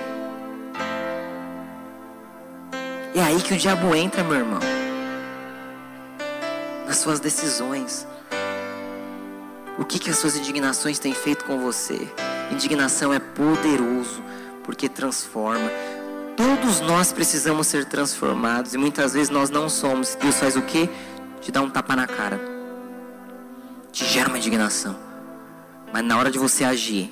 É 3.15 3.21
aí 3.21 3.41
que 3.41 3.53
o 3.53 3.57
diabo 3.57 3.95
entra, 3.95 4.23
meu 4.23 4.35
irmão. 4.35 4.59
Nas 6.87 6.97
suas 6.97 7.19
decisões. 7.19 8.07
O 9.77 9.85
que, 9.85 9.97
que 9.97 10.09
as 10.09 10.17
suas 10.17 10.35
indignações 10.35 10.99
têm 10.99 11.13
feito 11.13 11.45
com 11.45 11.59
você? 11.59 12.07
Indignação 12.51 13.13
é 13.13 13.19
poderoso 13.19 14.21
porque 14.69 14.87
transforma. 14.87 15.67
Todos 16.37 16.79
nós 16.81 17.11
precisamos 17.11 17.65
ser 17.65 17.85
transformados 17.85 18.75
e 18.75 18.77
muitas 18.77 19.13
vezes 19.13 19.31
nós 19.31 19.49
não 19.49 19.67
somos. 19.67 20.13
Deus 20.13 20.35
faz 20.35 20.55
o 20.55 20.61
quê? 20.61 20.87
Te 21.41 21.51
dá 21.51 21.59
um 21.59 21.71
tapa 21.71 21.95
na 21.95 22.05
cara. 22.05 22.39
Te 23.91 24.05
gera 24.05 24.29
uma 24.29 24.37
indignação. 24.37 24.95
Mas 25.91 26.03
na 26.03 26.15
hora 26.15 26.29
de 26.29 26.37
você 26.37 26.63
agir, 26.63 27.11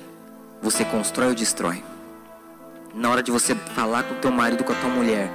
você 0.62 0.84
constrói 0.84 1.30
ou 1.30 1.34
destrói. 1.34 1.82
Na 2.94 3.10
hora 3.10 3.24
de 3.24 3.32
você 3.32 3.56
falar 3.74 4.04
com 4.04 4.14
o 4.14 4.18
teu 4.18 4.30
marido, 4.30 4.62
com 4.62 4.72
a 4.72 4.76
tua 4.76 4.90
mulher, 4.90 5.28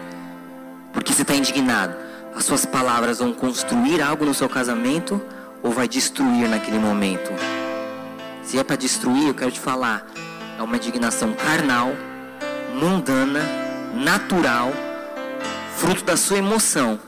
porque 0.94 1.12
você 1.12 1.24
está 1.24 1.36
indignado, 1.36 1.94
as 2.34 2.46
suas 2.46 2.66
palavras 2.66 3.20
vão 3.20 3.34
construir 3.34 4.02
algo 4.02 4.24
no 4.24 4.34
seu 4.34 4.48
casamento 4.48 5.22
ou 5.62 5.74
vai 5.74 5.90
destruir 5.90 6.48
naquele 6.48 6.80
momento? 6.80 7.34
Se 8.44 8.58
é 8.58 8.64
para 8.64 8.78
destruir, 8.78 9.28
eu 9.28 9.34
quero 9.34 9.52
te 9.52 9.60
falar, 9.60 10.08
é 10.58 10.62
uma 10.62 10.78
indignação 10.78 11.34
carnal, 11.34 11.92
mundana, 12.74 13.42
natural, 13.94 14.72
fruto 15.78 16.04
da 16.04 16.18
sua 16.18 16.38
emoção. 16.38 17.00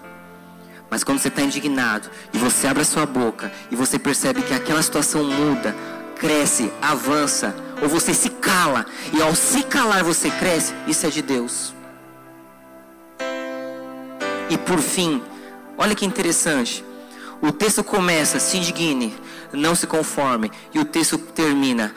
Mas 0.89 1.03
quando 1.03 1.19
você 1.19 1.27
está 1.27 1.41
indignado 1.41 2.09
e 2.31 2.37
você 2.37 2.67
abre 2.67 2.83
a 2.83 2.85
sua 2.85 3.05
boca 3.05 3.51
e 3.71 3.75
você 3.75 3.97
percebe 3.97 4.41
que 4.43 4.53
aquela 4.53 4.81
situação 4.81 5.23
muda, 5.23 5.75
cresce, 6.15 6.71
avança, 6.81 7.55
ou 7.81 7.89
você 7.89 8.13
se 8.13 8.29
cala 8.29 8.85
e 9.11 9.21
ao 9.21 9.35
se 9.35 9.63
calar 9.63 10.03
você 10.03 10.29
cresce, 10.29 10.73
isso 10.87 11.05
é 11.05 11.09
de 11.09 11.21
Deus. 11.21 11.73
E 14.49 14.57
por 14.57 14.79
fim, 14.79 15.23
olha 15.77 15.95
que 15.95 16.05
interessante. 16.05 16.85
O 17.41 17.51
texto 17.51 17.83
começa, 17.83 18.39
se 18.39 18.57
indigne, 18.57 19.13
não 19.51 19.75
se 19.75 19.85
conforme, 19.85 20.51
e 20.73 20.79
o 20.79 20.85
texto 20.85 21.17
termina, 21.17 21.93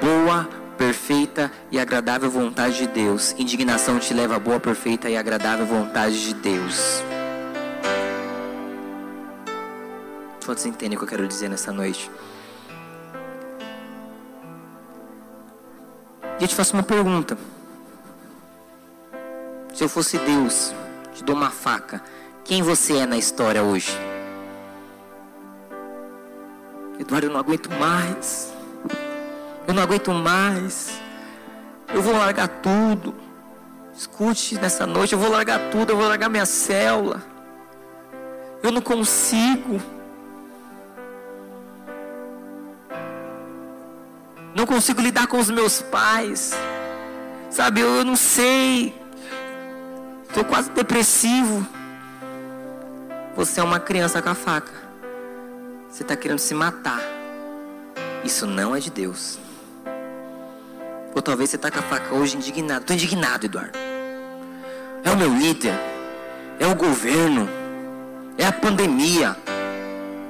boa 0.00 0.48
perfeita 0.82 1.52
e 1.70 1.78
agradável 1.78 2.28
vontade 2.28 2.76
de 2.76 2.88
Deus. 2.88 3.36
Indignação 3.38 4.00
te 4.00 4.12
leva 4.12 4.34
à 4.34 4.38
boa, 4.40 4.58
perfeita 4.58 5.08
e 5.08 5.16
agradável 5.16 5.64
vontade 5.64 6.20
de 6.20 6.34
Deus. 6.34 7.00
Todos 10.44 10.66
entendem 10.66 10.96
o 10.96 10.98
que 10.98 11.04
eu 11.04 11.08
quero 11.08 11.28
dizer 11.28 11.48
nessa 11.48 11.70
noite? 11.70 12.10
E 16.40 16.42
eu 16.42 16.48
te 16.48 16.54
faço 16.56 16.74
uma 16.74 16.82
pergunta. 16.82 17.38
Se 19.72 19.84
eu 19.84 19.88
fosse 19.88 20.18
Deus, 20.18 20.74
te 21.14 21.22
dou 21.22 21.36
uma 21.36 21.50
faca, 21.50 22.02
quem 22.42 22.60
você 22.60 22.96
é 22.96 23.06
na 23.06 23.16
história 23.16 23.62
hoje? 23.62 23.96
Eduardo, 26.98 27.28
eu 27.28 27.32
não 27.32 27.38
aguento 27.38 27.70
mais. 27.70 28.51
Eu 29.72 29.76
não 29.76 29.84
aguento 29.84 30.12
mais. 30.12 31.00
Eu 31.94 32.02
vou 32.02 32.12
largar 32.12 32.46
tudo. 32.46 33.14
Escute 33.96 34.56
nessa 34.56 34.86
noite, 34.86 35.14
eu 35.14 35.18
vou 35.18 35.30
largar 35.30 35.70
tudo, 35.70 35.92
eu 35.92 35.96
vou 35.96 36.06
largar 36.06 36.28
minha 36.28 36.44
célula. 36.44 37.22
Eu 38.62 38.70
não 38.70 38.82
consigo. 38.82 39.80
Não 44.54 44.66
consigo 44.66 45.00
lidar 45.00 45.26
com 45.26 45.38
os 45.38 45.48
meus 45.48 45.80
pais. 45.80 46.52
Sabe, 47.48 47.80
eu, 47.80 47.96
eu 47.96 48.04
não 48.04 48.14
sei. 48.14 48.94
Estou 50.28 50.44
quase 50.44 50.68
depressivo. 50.72 51.66
Você 53.34 53.58
é 53.58 53.62
uma 53.62 53.80
criança 53.80 54.20
com 54.20 54.28
a 54.28 54.34
faca. 54.34 54.72
Você 55.88 56.02
está 56.02 56.14
querendo 56.14 56.40
se 56.40 56.52
matar. 56.52 57.00
Isso 58.22 58.46
não 58.46 58.76
é 58.76 58.78
de 58.78 58.90
Deus. 58.90 59.40
Ou 61.14 61.22
talvez 61.22 61.50
você 61.50 61.56
está 61.56 61.70
com 61.70 61.78
a 61.78 61.82
faca 61.82 62.14
hoje 62.14 62.36
indignado. 62.36 62.80
Estou 62.80 62.94
indignado, 62.94 63.46
Eduardo. 63.46 63.78
É 65.04 65.10
o 65.10 65.16
meu 65.16 65.32
líder. 65.32 65.78
É 66.58 66.66
o 66.66 66.74
governo. 66.74 67.48
É 68.38 68.46
a 68.46 68.52
pandemia. 68.52 69.36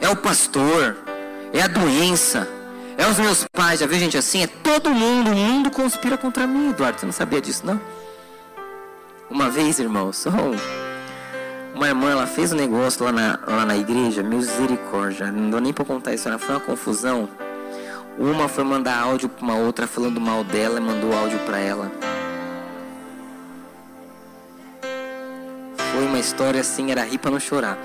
É 0.01 0.09
o 0.09 0.16
pastor. 0.16 0.97
É 1.53 1.62
a 1.62 1.68
doença. 1.68 2.49
É 2.97 3.07
os 3.07 3.18
meus 3.18 3.47
pais. 3.53 3.81
Já 3.81 3.87
viu 3.87 3.99
gente 3.99 4.18
assim? 4.18 4.42
É 4.42 4.47
todo 4.47 4.90
mundo. 4.90 5.31
O 5.31 5.35
mundo 5.35 5.71
conspira 5.71 6.16
contra 6.16 6.47
mim, 6.47 6.71
Eduardo. 6.71 7.01
Você 7.01 7.07
não 7.07 7.12
sabia 7.12 7.40
disso, 7.40 7.64
não? 7.64 7.81
Uma 9.31 9.49
vez, 9.49 9.79
irmão, 9.79 10.12
só 10.12 10.31
uma 11.75 11.88
irmã, 11.88 12.11
ela 12.11 12.27
fez 12.27 12.53
um 12.53 12.57
negócio 12.57 13.03
lá 13.05 13.11
na, 13.11 13.40
lá 13.47 13.64
na 13.64 13.77
igreja, 13.77 14.23
misericórdia. 14.23 15.33
Não 15.33 15.51
dou 15.51 15.61
nem 15.61 15.73
para 15.73 15.85
contar 15.85 16.12
isso, 16.12 16.29
foi 16.38 16.55
uma 16.55 16.61
confusão. 16.61 17.29
Uma 18.18 18.48
foi 18.48 18.62
mandar 18.62 18.98
áudio 19.01 19.29
para 19.29 19.44
uma 19.44 19.57
outra 19.57 19.87
falando 19.87 20.20
mal 20.20 20.44
dela 20.44 20.79
e 20.79 20.83
mandou 20.83 21.16
áudio 21.16 21.38
para 21.40 21.59
ela. 21.59 21.90
Foi 25.92 26.05
uma 26.05 26.18
história 26.18 26.61
assim, 26.61 26.90
era 26.90 27.05
rir 27.05 27.18
para 27.18 27.31
não 27.31 27.40
chorar. 27.40 27.79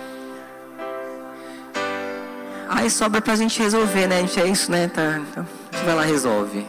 Aí 2.69 2.89
sobra 2.89 3.21
pra 3.21 3.35
gente 3.35 3.59
resolver, 3.59 4.07
né? 4.07 4.17
A 4.17 4.21
gente 4.21 4.39
é 4.39 4.47
isso, 4.47 4.71
né? 4.71 4.87
Tá, 4.87 5.19
então, 5.19 5.47
a 5.71 5.75
gente 5.75 5.85
vai 5.85 5.95
lá 5.95 6.03
resolve. 6.03 6.67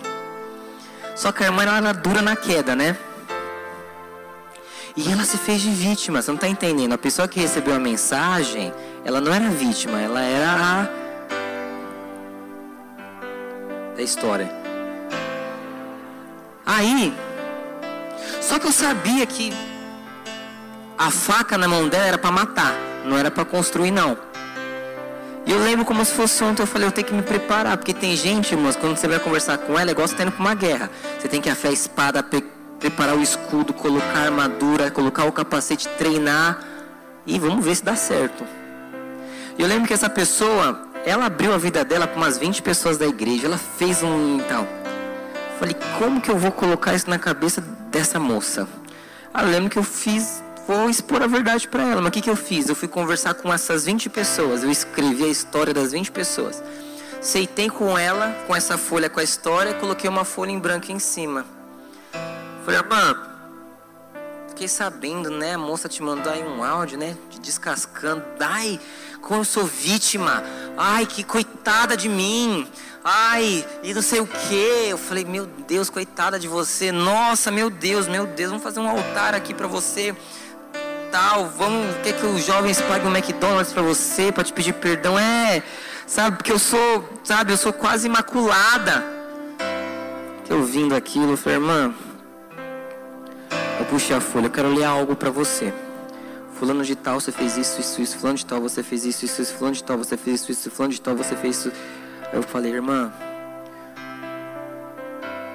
Só 1.14 1.32
que 1.32 1.42
a 1.42 1.46
irmã 1.46 1.62
era 1.62 1.92
dura 1.92 2.22
na 2.22 2.36
queda, 2.36 2.76
né? 2.76 2.96
E 4.96 5.12
ela 5.12 5.24
se 5.24 5.36
fez 5.36 5.60
de 5.60 5.70
vítima, 5.70 6.22
você 6.22 6.30
não 6.30 6.36
está 6.36 6.48
entendendo? 6.48 6.92
A 6.92 6.98
pessoa 6.98 7.28
que 7.28 7.38
recebeu 7.38 7.74
a 7.74 7.78
mensagem, 7.78 8.72
ela 9.04 9.20
não 9.20 9.32
era 9.32 9.48
vítima, 9.48 10.00
ela 10.00 10.20
era 10.20 10.50
a 10.82 11.07
da 13.98 14.04
história. 14.04 14.48
Aí, 16.64 17.12
só 18.40 18.58
que 18.60 18.66
eu 18.68 18.72
sabia 18.72 19.26
que 19.26 19.52
a 20.96 21.10
faca 21.10 21.58
na 21.58 21.66
mão 21.66 21.88
dela 21.88 22.06
era 22.06 22.18
para 22.18 22.30
matar, 22.30 22.74
não 23.04 23.18
era 23.18 23.28
para 23.28 23.44
construir 23.44 23.90
não. 23.90 24.16
E 25.44 25.50
eu 25.50 25.58
lembro 25.58 25.84
como 25.84 26.04
se 26.04 26.12
fosse 26.12 26.44
ontem, 26.44 26.62
eu 26.62 26.66
falei, 26.66 26.86
eu 26.86 26.92
tenho 26.92 27.08
que 27.08 27.12
me 27.12 27.22
preparar, 27.22 27.76
porque 27.76 27.92
tem 27.92 28.14
gente, 28.14 28.52
irmãos, 28.52 28.76
quando 28.76 28.96
você 28.96 29.08
vai 29.08 29.18
conversar 29.18 29.58
com 29.58 29.76
ela, 29.76 29.90
é 29.90 29.92
igual 29.92 30.06
você 30.06 30.14
tá 30.14 30.22
indo 30.22 30.30
pra 30.30 30.40
uma 30.42 30.54
guerra. 30.54 30.88
Você 31.18 31.26
tem 31.26 31.40
que 31.40 31.50
afiar 31.50 31.70
a 31.70 31.74
espada, 31.74 32.24
preparar 32.78 33.16
o 33.16 33.22
escudo, 33.22 33.72
colocar 33.72 34.18
a 34.18 34.22
armadura, 34.26 34.90
colocar 34.92 35.24
o 35.24 35.32
capacete, 35.32 35.88
treinar. 35.96 36.60
E 37.26 37.38
vamos 37.38 37.64
ver 37.64 37.74
se 37.74 37.82
dá 37.82 37.96
certo. 37.96 38.44
Eu 39.58 39.66
lembro 39.66 39.88
que 39.88 39.94
essa 39.94 40.08
pessoa, 40.08 40.87
ela 41.08 41.24
abriu 41.26 41.54
a 41.54 41.58
vida 41.58 41.82
dela 41.84 42.06
para 42.06 42.18
umas 42.18 42.36
20 42.36 42.60
pessoas 42.60 42.98
da 42.98 43.06
igreja. 43.06 43.46
Ela 43.46 43.56
fez 43.56 44.02
um 44.02 44.38
tal. 44.40 44.66
Falei, 45.58 45.74
como 45.98 46.20
que 46.20 46.30
eu 46.30 46.36
vou 46.36 46.52
colocar 46.52 46.94
isso 46.94 47.08
na 47.08 47.18
cabeça 47.18 47.62
dessa 47.90 48.20
moça? 48.20 48.68
Ah, 49.32 49.42
lembro 49.42 49.70
que 49.70 49.78
eu 49.78 49.82
fiz, 49.82 50.42
vou 50.66 50.90
expor 50.90 51.22
a 51.22 51.26
verdade 51.26 51.66
para 51.66 51.82
ela. 51.82 52.02
Mas 52.02 52.08
o 52.08 52.12
que, 52.12 52.20
que 52.20 52.28
eu 52.28 52.36
fiz? 52.36 52.68
Eu 52.68 52.74
fui 52.74 52.88
conversar 52.88 53.32
com 53.34 53.50
essas 53.50 53.86
20 53.86 54.10
pessoas. 54.10 54.62
Eu 54.62 54.70
escrevi 54.70 55.24
a 55.24 55.28
história 55.28 55.72
das 55.72 55.92
20 55.92 56.12
pessoas. 56.12 56.62
Seitei 57.22 57.70
com 57.70 57.96
ela, 57.98 58.30
com 58.46 58.54
essa 58.54 58.76
folha 58.76 59.08
com 59.08 59.18
a 59.18 59.24
história, 59.24 59.74
coloquei 59.74 60.08
uma 60.08 60.24
folha 60.24 60.50
em 60.50 60.58
branco 60.58 60.92
em 60.92 60.98
cima. 60.98 61.44
Falei, 62.64 62.80
irmã, 62.80 63.16
fiquei 64.48 64.68
sabendo, 64.68 65.30
né? 65.30 65.54
A 65.54 65.58
moça 65.58 65.88
te 65.88 66.02
mandou 66.02 66.30
aí 66.30 66.42
um 66.42 66.62
áudio, 66.62 66.98
né? 66.98 67.16
Te 67.30 67.40
descascando. 67.40 68.22
Ai, 68.38 68.78
como 69.20 69.40
eu 69.40 69.44
sou 69.44 69.64
vítima. 69.64 70.42
Ai, 70.76 71.06
que 71.06 71.22
coitada 71.22 71.96
de 71.96 72.08
mim. 72.08 72.66
Ai, 73.04 73.64
e 73.82 73.94
não 73.94 74.02
sei 74.02 74.20
o 74.20 74.26
que. 74.26 74.88
Eu 74.88 74.98
falei, 74.98 75.24
meu 75.24 75.46
Deus, 75.46 75.88
coitada 75.88 76.38
de 76.38 76.48
você. 76.48 76.92
Nossa, 76.92 77.50
meu 77.50 77.70
Deus, 77.70 78.06
meu 78.06 78.26
Deus, 78.26 78.50
vamos 78.50 78.64
fazer 78.64 78.80
um 78.80 78.88
altar 78.88 79.34
aqui 79.34 79.54
para 79.54 79.66
você. 79.66 80.14
Tal, 81.10 81.48
vamos, 81.48 81.86
quer 82.02 82.12
que 82.12 82.26
os 82.26 82.44
jovens 82.44 82.82
paguem 82.82 83.08
um 83.08 83.16
McDonald's 83.16 83.72
para 83.72 83.82
você, 83.82 84.30
para 84.30 84.44
te 84.44 84.52
pedir 84.52 84.74
perdão? 84.74 85.18
É, 85.18 85.62
sabe, 86.06 86.36
porque 86.36 86.52
eu 86.52 86.58
sou, 86.58 87.08
sabe, 87.24 87.52
eu 87.52 87.56
sou 87.56 87.72
quase 87.72 88.06
imaculada. 88.06 89.04
Eu 90.50 90.64
vindo 90.64 90.94
aquilo, 90.94 91.32
eu 91.32 91.36
falei, 91.36 91.56
irmã, 91.58 91.94
eu 93.78 93.86
puxei 93.86 94.14
a 94.14 94.20
folha, 94.20 94.46
eu 94.46 94.50
quero 94.50 94.68
ler 94.68 94.84
algo 94.84 95.16
para 95.16 95.30
você. 95.30 95.72
Fulano 96.58 96.84
de 96.84 96.96
tal, 96.96 97.20
você 97.20 97.30
fez 97.30 97.56
isso, 97.56 97.80
isso, 97.80 98.02
isso. 98.02 98.18
Fulano 98.18 98.36
de 98.36 98.44
tal, 98.44 98.60
você 98.60 98.82
fez 98.82 99.04
isso, 99.04 99.24
isso, 99.24 99.40
isso. 99.40 99.54
Fulano 99.54 99.76
de 99.76 99.84
tal, 99.84 99.96
você 99.96 100.16
fez 100.16 100.40
isso, 100.40 100.50
isso. 100.50 100.70
Fulano 100.72 100.92
de 100.92 101.00
tal, 101.00 101.14
você 101.14 101.36
fez 101.36 101.56
isso. 101.56 101.72
Eu 102.32 102.42
falei, 102.42 102.72
irmã, 102.72 103.12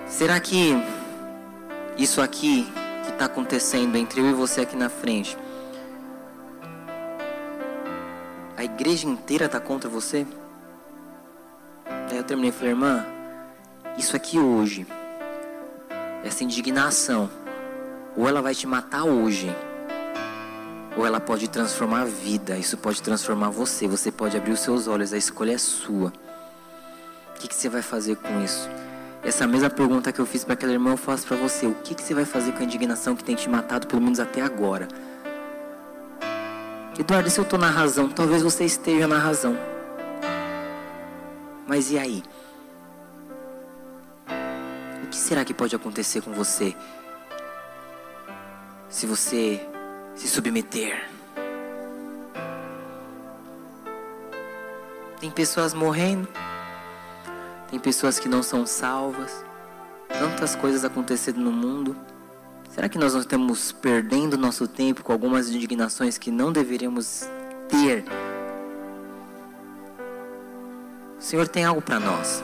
será 0.08 0.40
que 0.40 0.82
isso 1.98 2.22
aqui 2.22 2.72
que 3.04 3.12
está 3.12 3.26
acontecendo 3.26 3.98
entre 3.98 4.22
eu 4.22 4.30
e 4.30 4.34
você 4.34 4.62
aqui 4.62 4.78
na 4.78 4.88
frente, 4.88 5.38
a 8.56 8.64
igreja 8.64 9.06
inteira 9.06 9.48
está 9.48 9.60
contra 9.60 9.90
você? 9.90 10.26
Aí 12.10 12.16
eu 12.16 12.24
terminei 12.24 12.50
e 12.50 12.54
falei, 12.54 12.70
irmã, 12.70 13.06
isso 13.98 14.16
aqui 14.16 14.40
hoje, 14.40 14.88
essa 16.24 16.46
indignação, 16.46 17.30
ou 18.16 18.26
ela 18.26 18.42
vai 18.42 18.56
te 18.56 18.66
matar 18.66 19.04
hoje 19.04 19.54
ou 20.96 21.06
ela 21.06 21.20
pode 21.20 21.48
transformar 21.48 22.02
a 22.02 22.06
vida. 22.06 22.58
Isso 22.58 22.78
pode 22.78 23.02
transformar 23.02 23.50
você. 23.50 23.88
Você 23.88 24.12
pode 24.12 24.38
abrir 24.38 24.52
os 24.52 24.60
seus 24.60 24.88
olhos. 24.88 25.14
A 25.14 25.18
escolha 25.18 25.54
é 25.54 25.58
sua. 25.58 26.14
O 27.30 27.40
que, 27.40 27.48
que 27.48 27.56
você 27.56 27.68
vai 27.70 27.82
fazer 27.82 28.16
com 28.18 28.44
isso? 28.44 28.70
Essa 29.24 29.48
mesma 29.48 29.70
pergunta 29.70 30.12
que 30.12 30.20
eu 30.20 30.26
fiz 30.26 30.44
para 30.44 30.54
aquela 30.54 30.74
irmã, 30.74 30.92
eu 30.92 30.98
faço 30.98 31.26
para 31.26 31.38
você. 31.38 31.66
O 31.66 31.76
que, 31.76 31.96
que 31.96 32.02
você 32.02 32.14
vai 32.14 32.26
fazer 32.26 32.52
com 32.52 32.60
a 32.60 32.64
indignação 32.64 33.16
que 33.16 33.24
tem 33.24 33.36
te 33.36 33.50
matado, 33.50 33.88
pelo 33.88 34.02
menos 34.02 34.20
até 34.20 34.42
agora? 34.42 34.88
Eduardo, 37.00 37.30
se 37.30 37.40
eu 37.40 37.44
estou 37.44 37.58
na 37.58 37.70
razão, 37.70 38.10
talvez 38.10 38.44
você 38.44 38.66
esteja 38.66 39.08
na 39.08 39.18
razão. 39.18 39.58
Mas 41.66 41.90
e 41.90 41.98
aí? 41.98 42.24
O 45.04 45.08
que 45.08 45.18
será 45.18 45.44
que 45.44 45.54
pode 45.54 45.76
acontecer 45.76 46.22
com 46.22 46.32
você 46.32 46.76
se 48.90 49.08
você 49.08 49.60
se 50.16 50.28
submeter? 50.28 51.10
Tem 55.20 55.32
pessoas 55.32 55.74
morrendo, 55.74 56.28
tem 57.70 57.80
pessoas 57.80 58.20
que 58.20 58.28
não 58.28 58.44
são 58.44 58.66
salvas, 58.66 59.44
tantas 60.10 60.56
coisas 60.56 60.84
acontecendo 60.84 61.40
no 61.40 61.52
mundo. 61.52 61.96
Será 62.70 62.90
que 62.90 62.98
nós 62.98 63.14
não 63.14 63.22
estamos 63.22 63.72
perdendo 63.72 64.38
nosso 64.38 64.68
tempo 64.68 65.04
com 65.04 65.14
algumas 65.14 65.50
indignações 65.50 66.18
que 66.18 66.32
não 66.32 66.52
deveríamos 66.52 67.24
ter? 67.70 68.04
O 71.18 71.22
Senhor 71.22 71.48
tem 71.48 71.64
algo 71.64 71.82
para 71.82 72.00
nós. 72.00 72.44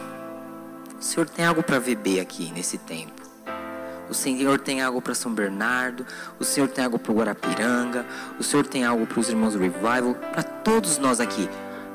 O 0.97 1.03
Senhor 1.03 1.27
tem 1.27 1.45
algo 1.45 1.61
para 1.61 1.79
beber 1.79 2.19
aqui 2.19 2.51
nesse 2.53 2.77
tempo. 2.77 3.28
O 4.09 4.13
Senhor 4.13 4.59
tem 4.59 4.81
algo 4.81 5.01
para 5.01 5.13
São 5.13 5.31
Bernardo. 5.31 6.05
O 6.39 6.43
Senhor 6.43 6.67
tem 6.67 6.83
algo 6.83 6.97
para 6.97 7.11
o 7.11 7.15
Guarapiranga. 7.15 8.05
O 8.39 8.43
Senhor 8.43 8.65
tem 8.65 8.83
algo 8.83 9.05
para 9.05 9.19
os 9.19 9.29
irmãos 9.29 9.53
do 9.53 9.59
Revival. 9.59 10.15
Para 10.31 10.43
todos 10.43 10.97
nós 10.97 11.19
aqui. 11.19 11.47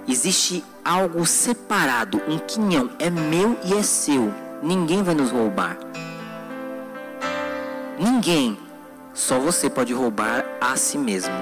Existe 0.06 0.64
algo 0.84 1.26
separado. 1.26 2.22
Um 2.28 2.38
quinhão 2.38 2.90
é 2.98 3.10
meu 3.10 3.58
e 3.64 3.74
é 3.74 3.82
seu. 3.82 4.32
Ninguém 4.62 5.02
vai 5.02 5.14
nos 5.14 5.30
roubar. 5.30 5.76
Ninguém, 7.98 8.58
só 9.12 9.38
você 9.38 9.68
pode 9.68 9.92
roubar 9.92 10.44
a 10.60 10.76
si 10.76 10.98
mesmo. 10.98 11.34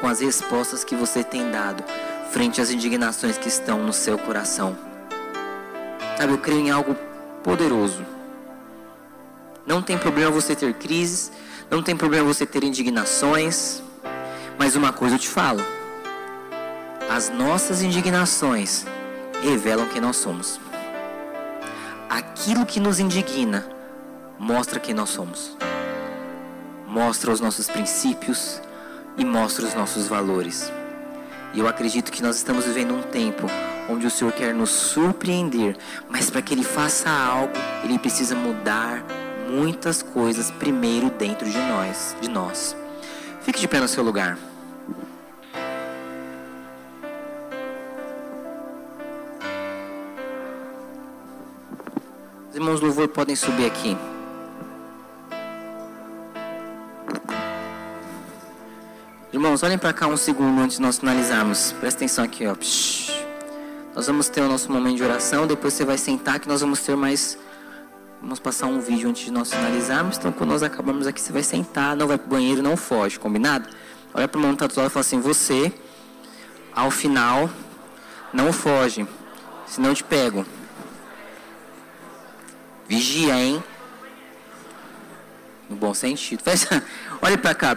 Com 0.00 0.06
as 0.06 0.20
respostas 0.20 0.84
que 0.84 0.94
você 0.94 1.22
tem 1.22 1.50
dado 1.50 1.84
frente 2.30 2.60
às 2.60 2.70
indignações 2.70 3.38
que 3.38 3.48
estão 3.48 3.78
no 3.78 3.92
seu 3.92 4.18
coração. 4.18 4.76
Sabe, 6.18 6.32
eu 6.32 6.38
creio 6.38 6.60
em 6.60 6.70
algo 6.70 6.96
poderoso. 7.42 8.04
Não 9.66 9.80
tem 9.80 9.96
problema 9.96 10.30
você 10.30 10.54
ter 10.54 10.74
crises, 10.74 11.32
não 11.70 11.82
tem 11.82 11.96
problema 11.96 12.26
você 12.26 12.44
ter 12.44 12.62
indignações, 12.62 13.82
mas 14.58 14.76
uma 14.76 14.92
coisa 14.92 15.14
eu 15.14 15.18
te 15.18 15.28
falo: 15.28 15.60
as 17.08 17.30
nossas 17.30 17.82
indignações 17.82 18.84
revelam 19.42 19.86
quem 19.88 20.02
nós 20.02 20.16
somos. 20.16 20.60
Aquilo 22.10 22.66
que 22.66 22.78
nos 22.78 23.00
indigna 23.00 23.66
mostra 24.38 24.78
quem 24.78 24.94
nós 24.94 25.08
somos, 25.08 25.56
mostra 26.86 27.32
os 27.32 27.40
nossos 27.40 27.66
princípios 27.66 28.60
e 29.16 29.24
mostra 29.24 29.64
os 29.64 29.74
nossos 29.74 30.06
valores. 30.06 30.70
E 31.54 31.60
eu 31.60 31.66
acredito 31.66 32.12
que 32.12 32.22
nós 32.22 32.36
estamos 32.36 32.66
vivendo 32.66 32.94
um 32.94 33.02
tempo 33.02 33.46
onde 33.88 34.06
o 34.06 34.10
Senhor 34.10 34.32
quer 34.32 34.52
nos 34.52 34.70
surpreender, 34.70 35.76
mas 36.08 36.28
para 36.28 36.42
que 36.42 36.52
Ele 36.52 36.64
faça 36.64 37.08
algo, 37.08 37.52
Ele 37.82 37.98
precisa 37.98 38.34
mudar 38.34 39.02
muitas 39.54 40.02
coisas 40.02 40.50
primeiro 40.50 41.10
dentro 41.10 41.48
de 41.48 41.58
nós, 41.58 42.16
de 42.20 42.28
nós. 42.28 42.76
Fique 43.42 43.60
de 43.60 43.68
pé 43.68 43.80
no 43.80 43.88
seu 43.88 44.02
lugar. 44.02 44.36
Os 52.50 52.56
irmãos 52.56 52.80
do 52.80 52.86
louvor 52.86 53.08
podem 53.08 53.36
subir 53.36 53.66
aqui. 53.66 53.96
Irmãos, 59.32 59.62
olhem 59.62 59.76
para 59.76 59.92
cá 59.92 60.06
um 60.06 60.16
segundo 60.16 60.60
antes 60.60 60.76
de 60.76 60.82
nós 60.82 60.98
finalizarmos. 60.98 61.72
Presta 61.80 61.98
atenção 61.98 62.24
aqui, 62.24 62.46
ó. 62.46 62.54
Nós 63.94 64.06
vamos 64.06 64.28
ter 64.28 64.40
o 64.40 64.48
nosso 64.48 64.70
momento 64.70 64.96
de 64.96 65.02
oração. 65.02 65.46
Depois 65.46 65.74
você 65.74 65.84
vai 65.84 65.98
sentar 65.98 66.38
que 66.38 66.48
nós 66.48 66.60
vamos 66.60 66.80
ter 66.80 66.96
mais. 66.96 67.36
Vamos 68.24 68.40
passar 68.40 68.68
um 68.68 68.80
vídeo 68.80 69.10
antes 69.10 69.26
de 69.26 69.30
nós 69.30 69.52
finalizarmos. 69.52 70.16
Então, 70.16 70.32
quando 70.32 70.48
nós 70.48 70.62
acabarmos 70.62 71.06
aqui, 71.06 71.20
você 71.20 71.30
vai 71.30 71.42
sentar, 71.42 71.94
não 71.94 72.08
vai 72.08 72.16
pro 72.16 72.26
banheiro, 72.26 72.62
não 72.62 72.74
foge, 72.74 73.20
combinado? 73.20 73.68
Olha 74.14 74.26
para 74.26 74.38
o 74.38 74.40
irmão 74.40 74.56
tatuado 74.56 74.88
e 74.88 74.90
fala 74.90 75.02
assim: 75.02 75.20
Você, 75.20 75.70
ao 76.72 76.90
final, 76.90 77.50
não 78.32 78.50
foge, 78.50 79.06
senão 79.66 79.90
eu 79.90 79.94
te 79.94 80.02
pego. 80.02 80.46
Vigia, 82.88 83.38
hein? 83.38 83.62
No 85.68 85.76
bom 85.76 85.92
sentido. 85.92 86.42
Olha 87.20 87.36
para 87.36 87.54
cá. 87.54 87.76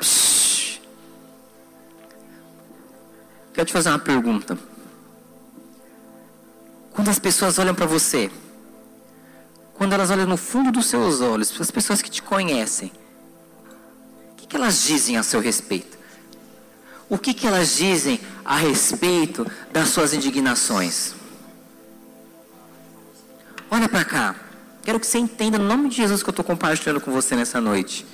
Quero 3.53 3.65
te 3.65 3.73
fazer 3.73 3.89
uma 3.89 3.99
pergunta. 3.99 4.57
Quando 6.93 7.09
as 7.09 7.19
pessoas 7.19 7.59
olham 7.59 7.75
para 7.75 7.85
você, 7.85 8.31
quando 9.77 9.93
elas 9.93 10.09
olham 10.09 10.25
no 10.25 10.37
fundo 10.37 10.71
dos 10.71 10.87
seus 10.87 11.21
olhos, 11.21 11.53
as 11.59 11.71
pessoas 11.71 12.01
que 12.01 12.09
te 12.09 12.21
conhecem, 12.21 12.91
o 14.31 14.35
que, 14.35 14.47
que 14.47 14.55
elas 14.55 14.83
dizem 14.83 15.17
a 15.17 15.23
seu 15.23 15.39
respeito? 15.39 15.97
O 17.09 17.17
que, 17.17 17.33
que 17.33 17.47
elas 17.47 17.75
dizem 17.75 18.19
a 18.43 18.57
respeito 18.57 19.45
das 19.71 19.89
suas 19.89 20.13
indignações? 20.13 21.13
Olha 23.71 23.87
para 23.87 24.03
cá. 24.03 24.35
Quero 24.83 24.99
que 24.99 25.07
você 25.07 25.17
entenda, 25.17 25.57
no 25.57 25.65
nome 25.65 25.89
de 25.89 25.95
Jesus, 25.95 26.21
que 26.21 26.29
eu 26.29 26.31
estou 26.31 26.43
compartilhando 26.43 26.99
com 26.99 27.11
você 27.11 27.35
nessa 27.35 27.61
noite. 27.61 28.05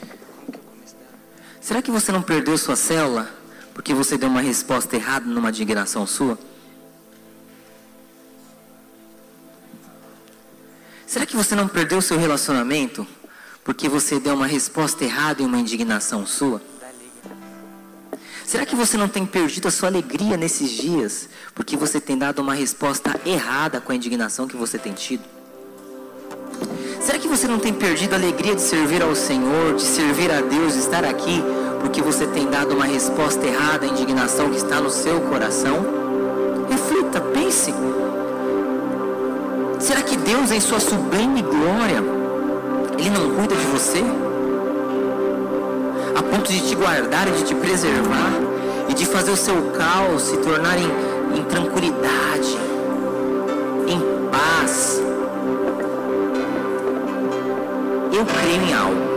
Será 1.59 1.81
que 1.81 1.89
você 1.89 2.11
não 2.11 2.21
perdeu 2.21 2.57
sua 2.57 2.75
célula? 2.75 3.43
porque 3.73 3.93
você 3.93 4.17
deu 4.17 4.29
uma 4.29 4.41
resposta 4.41 4.95
errada 4.95 5.25
numa 5.25 5.49
indignação 5.49 6.05
sua? 6.05 6.37
Será 11.13 11.27
que 11.27 11.35
você 11.35 11.53
não 11.53 11.67
perdeu 11.67 12.01
seu 12.01 12.17
relacionamento 12.17 13.05
porque 13.63 13.87
você 13.87 14.19
deu 14.19 14.33
uma 14.33 14.47
resposta 14.47 15.03
errada 15.03 15.43
em 15.43 15.45
uma 15.45 15.59
indignação 15.59 16.25
sua? 16.25 16.59
Será 18.43 18.65
que 18.65 18.75
você 18.75 18.97
não 18.97 19.07
tem 19.07 19.23
perdido 19.23 19.67
a 19.67 19.71
sua 19.71 19.89
alegria 19.89 20.35
nesses 20.35 20.71
dias 20.71 21.29
porque 21.53 21.77
você 21.77 22.01
tem 22.01 22.17
dado 22.17 22.39
uma 22.39 22.55
resposta 22.55 23.15
errada 23.27 23.79
com 23.79 23.91
a 23.91 23.95
indignação 23.95 24.47
que 24.47 24.57
você 24.57 24.79
tem 24.79 24.91
tido? 24.91 25.23
Será 26.99 27.19
que 27.19 27.27
você 27.27 27.47
não 27.47 27.59
tem 27.59 27.75
perdido 27.75 28.13
a 28.13 28.17
alegria 28.17 28.55
de 28.55 28.61
servir 28.61 29.03
ao 29.03 29.15
Senhor, 29.15 29.75
de 29.75 29.83
servir 29.83 30.31
a 30.31 30.41
Deus, 30.41 30.73
de 30.73 30.79
estar 30.79 31.05
aqui 31.05 31.43
porque 31.79 32.01
você 32.01 32.25
tem 32.25 32.49
dado 32.49 32.73
uma 32.73 32.85
resposta 32.85 33.45
errada 33.45 33.85
à 33.85 33.87
indignação 33.87 34.49
que 34.49 34.57
está 34.57 34.81
no 34.81 34.89
seu 34.89 35.21
coração? 35.21 35.85
Reflita, 36.67 37.21
pense. 37.21 37.71
Será 39.83 40.01
que 40.01 40.15
Deus, 40.15 40.49
em 40.49 40.61
sua 40.61 40.79
sublime 40.79 41.41
glória, 41.41 42.01
Ele 42.97 43.09
não 43.09 43.35
cuida 43.35 43.53
de 43.53 43.65
você? 43.65 44.01
A 46.15 46.23
ponto 46.23 46.49
de 46.49 46.69
te 46.69 46.73
guardar 46.73 47.27
e 47.27 47.31
de 47.31 47.43
te 47.43 47.53
preservar 47.53 48.31
e 48.87 48.93
de 48.93 49.05
fazer 49.05 49.31
o 49.31 49.35
seu 49.35 49.71
caos 49.71 50.21
se 50.21 50.37
tornar 50.37 50.77
em, 50.77 50.87
em 51.37 51.43
tranquilidade, 51.43 52.57
em 53.85 53.99
paz. 54.31 55.01
Eu 58.13 58.25
creio 58.25 58.61
em 58.61 58.73
algo. 58.73 59.13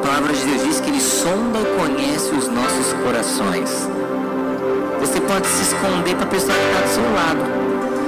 palavra 0.00 0.32
de 0.32 0.44
Deus 0.44 0.62
diz 0.62 0.80
que 0.80 0.88
Ele 0.88 1.00
sonda 1.00 1.58
e 1.58 1.80
conhece 1.80 2.32
os 2.32 2.46
nossos 2.46 2.92
corações. 3.02 3.88
Pode 5.34 5.48
se 5.48 5.62
esconder 5.62 6.14
para 6.14 6.26
a 6.26 6.28
pessoa 6.28 6.54
que 6.56 6.64
está 6.64 6.80
do 6.80 6.94
seu 6.94 7.12
lado. 7.12 7.40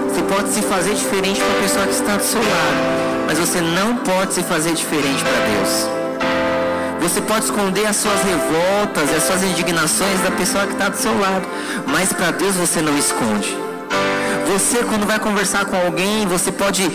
Você 0.08 0.22
pode 0.22 0.48
se 0.48 0.62
fazer 0.62 0.94
diferente 0.94 1.40
para 1.40 1.58
a 1.58 1.60
pessoa 1.60 1.84
que 1.84 1.92
está 1.92 2.16
do 2.16 2.22
seu 2.22 2.40
lado. 2.40 3.26
Mas 3.26 3.38
você 3.40 3.60
não 3.60 3.96
pode 3.96 4.32
se 4.32 4.44
fazer 4.44 4.74
diferente 4.74 5.24
para 5.24 5.32
Deus. 5.32 5.88
Você 7.00 7.20
pode 7.22 7.46
esconder 7.46 7.84
as 7.84 7.96
suas 7.96 8.22
revoltas 8.22 9.10
as 9.12 9.24
suas 9.24 9.42
indignações 9.42 10.20
da 10.20 10.30
pessoa 10.30 10.68
que 10.68 10.74
está 10.74 10.88
do 10.88 10.96
seu 10.96 11.18
lado. 11.18 11.48
Mas 11.88 12.12
para 12.12 12.30
Deus 12.30 12.54
você 12.54 12.80
não 12.80 12.96
esconde. 12.96 13.58
Você, 14.52 14.84
quando 14.84 15.04
vai 15.04 15.18
conversar 15.18 15.64
com 15.64 15.74
alguém, 15.74 16.28
você 16.28 16.52
pode 16.52 16.88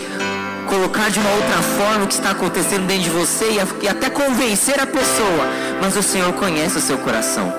colocar 0.66 1.10
de 1.10 1.18
uma 1.18 1.30
outra 1.30 1.60
forma 1.76 2.04
o 2.04 2.08
que 2.08 2.14
está 2.14 2.30
acontecendo 2.30 2.86
dentro 2.86 3.04
de 3.04 3.10
você 3.10 3.58
e, 3.82 3.86
até 3.86 4.08
convencer 4.08 4.80
a 4.80 4.86
pessoa, 4.86 5.44
mas 5.82 5.94
o 5.94 6.02
Senhor 6.02 6.32
conhece 6.32 6.78
o 6.78 6.80
seu 6.80 6.96
coração. 6.96 7.52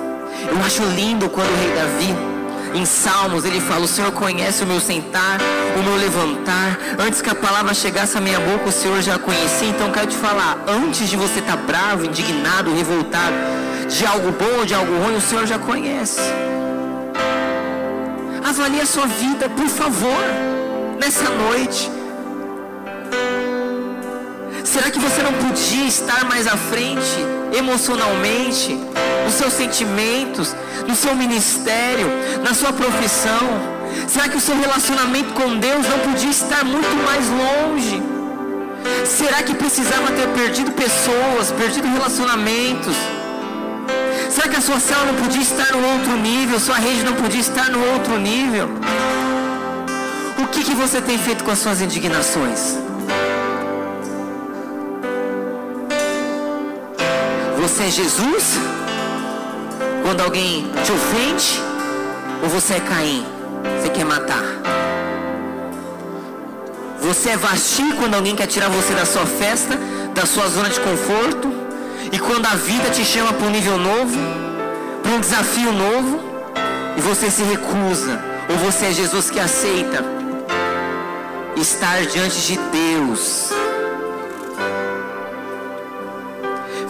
Eu 0.50 0.58
acho 0.66 0.82
lindo 0.86 1.30
quando 1.30 1.52
o 1.52 1.56
rei 1.56 1.72
Davi, 1.76 2.33
em 2.74 2.86
Salmos, 2.86 3.46
ele 3.46 3.62
fala: 3.62 3.82
O 3.82 3.88
Senhor 3.88 4.12
conhece 4.12 4.64
o 4.64 4.68
meu 4.68 4.80
sentar, 4.80 5.40
o 5.80 5.84
meu 5.84 5.96
levantar. 5.96 6.80
Antes 7.00 7.22
que 7.22 7.30
a 7.30 7.36
palavra 7.36 7.74
chegasse 7.74 8.18
à 8.18 8.22
minha 8.22 8.40
boca, 8.40 8.70
o 8.70 8.72
Senhor 8.72 9.02
já 9.02 9.18
conhecia. 9.20 9.70
Então, 9.70 9.92
quero 9.92 10.08
te 10.08 10.18
falar: 10.18 10.64
antes 10.68 11.10
de 11.10 11.16
você 11.16 11.40
estar 11.40 11.58
bravo, 11.58 12.06
indignado, 12.06 12.74
revoltado, 12.74 13.36
de 13.88 14.06
algo 14.06 14.32
bom 14.32 14.60
ou 14.60 14.66
de 14.66 14.74
algo 14.74 14.94
ruim, 15.04 15.16
o 15.16 15.22
Senhor 15.22 15.46
já 15.46 15.60
conhece. 15.60 16.22
Avalie 18.44 18.82
a 18.82 18.86
sua 18.86 19.06
vida, 19.06 19.50
por 19.50 19.68
favor, 19.68 20.24
nessa 21.00 21.30
noite. 21.30 21.92
Será 24.64 24.90
que 24.90 25.00
você 25.00 25.22
não 25.22 25.34
podia 25.34 25.86
estar 25.86 26.26
mais 26.26 26.48
à 26.48 26.58
frente, 26.58 27.18
emocionalmente, 27.54 28.78
nos 29.26 29.34
seus 29.36 29.54
sentimentos, 29.54 30.56
no 30.88 30.96
seu 30.96 31.16
ministério, 31.16 32.08
na 32.44 32.54
sua 32.54 32.74
profissão? 32.74 33.74
Será 34.08 34.28
que 34.28 34.38
o 34.38 34.42
seu 34.42 34.56
relacionamento 34.60 35.34
com 35.34 35.58
Deus 35.58 35.88
não 35.88 36.00
podia 36.00 36.30
estar 36.30 36.66
muito 36.66 36.96
mais 37.06 37.26
longe? 37.30 38.02
Será 39.06 39.44
que 39.44 39.54
precisava 39.54 40.12
ter 40.12 40.28
perdido 40.30 40.72
pessoas, 40.72 41.52
perdido 41.52 41.88
relacionamentos? 41.88 42.96
Será 44.30 44.48
que 44.48 44.58
a 44.58 44.62
sua 44.62 44.80
célula 44.80 45.12
não 45.12 45.24
podia 45.24 45.42
estar 45.42 45.72
no 45.72 45.88
outro 45.94 46.18
nível? 46.18 46.60
Sua 46.60 46.76
rede 46.76 47.04
não 47.04 47.14
podia 47.14 47.40
estar 47.40 47.70
no 47.70 47.86
outro 47.94 48.18
nível? 48.18 48.70
O 50.42 50.48
que, 50.48 50.64
que 50.64 50.74
você 50.74 51.02
tem 51.02 51.18
feito 51.18 51.44
com 51.44 51.52
as 51.52 51.60
suas 51.60 51.82
indignações? 51.82 52.78
Você 57.64 57.84
é 57.84 57.90
Jesus? 57.90 58.60
Quando 60.04 60.20
alguém 60.20 60.70
te 60.84 60.92
ofende? 60.92 61.62
Ou 62.44 62.50
você 62.50 62.74
é 62.74 62.80
Caim? 62.82 63.26
Você 63.80 63.90
quer 63.90 64.04
matar? 64.04 64.44
Você 67.00 67.30
é 67.30 67.38
Vasti 67.38 67.94
quando 67.98 68.16
alguém 68.16 68.36
quer 68.36 68.48
tirar 68.48 68.68
você 68.68 68.94
da 68.94 69.06
sua 69.06 69.26
festa, 69.26 69.80
da 70.14 70.26
sua 70.26 70.50
zona 70.50 70.70
de 70.70 70.78
conforto? 70.82 71.54
E 72.12 72.20
quando 72.20 72.46
a 72.48 72.56
vida 72.56 72.90
te 72.90 73.06
chama 73.06 73.32
para 73.32 73.48
um 73.48 73.52
nível 73.52 73.78
novo, 73.78 74.20
para 75.02 75.14
um 75.14 75.22
desafio 75.22 75.72
novo, 75.72 76.20
e 76.98 77.02
você 77.02 77.32
se 77.32 77.44
recusa? 77.44 78.22
Ou 78.50 78.58
você 78.58 78.88
é 78.88 78.92
Jesus 78.92 79.30
que 79.30 79.40
aceita 79.40 80.04
estar 81.56 82.06
diante 82.08 82.42
de 82.42 82.58
Deus? 82.58 83.63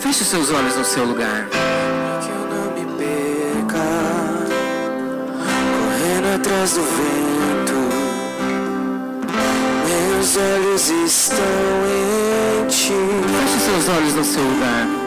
Feche 0.04 0.26
seus 0.26 0.52
olhos 0.52 0.76
no 0.76 0.84
seu 0.84 1.06
lugar. 1.06 1.48
Que 1.50 2.30
eu 2.30 2.36
não 2.36 2.74
me 2.74 2.86
perca, 2.98 3.80
correndo 5.80 6.36
atrás 6.36 6.74
do 6.74 6.82
vento. 6.82 7.74
Meus 9.88 10.36
olhos 10.36 10.90
estão 10.90 11.38
em 11.88 12.68
ti. 12.68 12.92
Feche 12.92 13.60
seus 13.62 13.88
olhos 13.96 14.14
no 14.14 14.26
seu 14.26 14.44
lugar. 14.44 15.03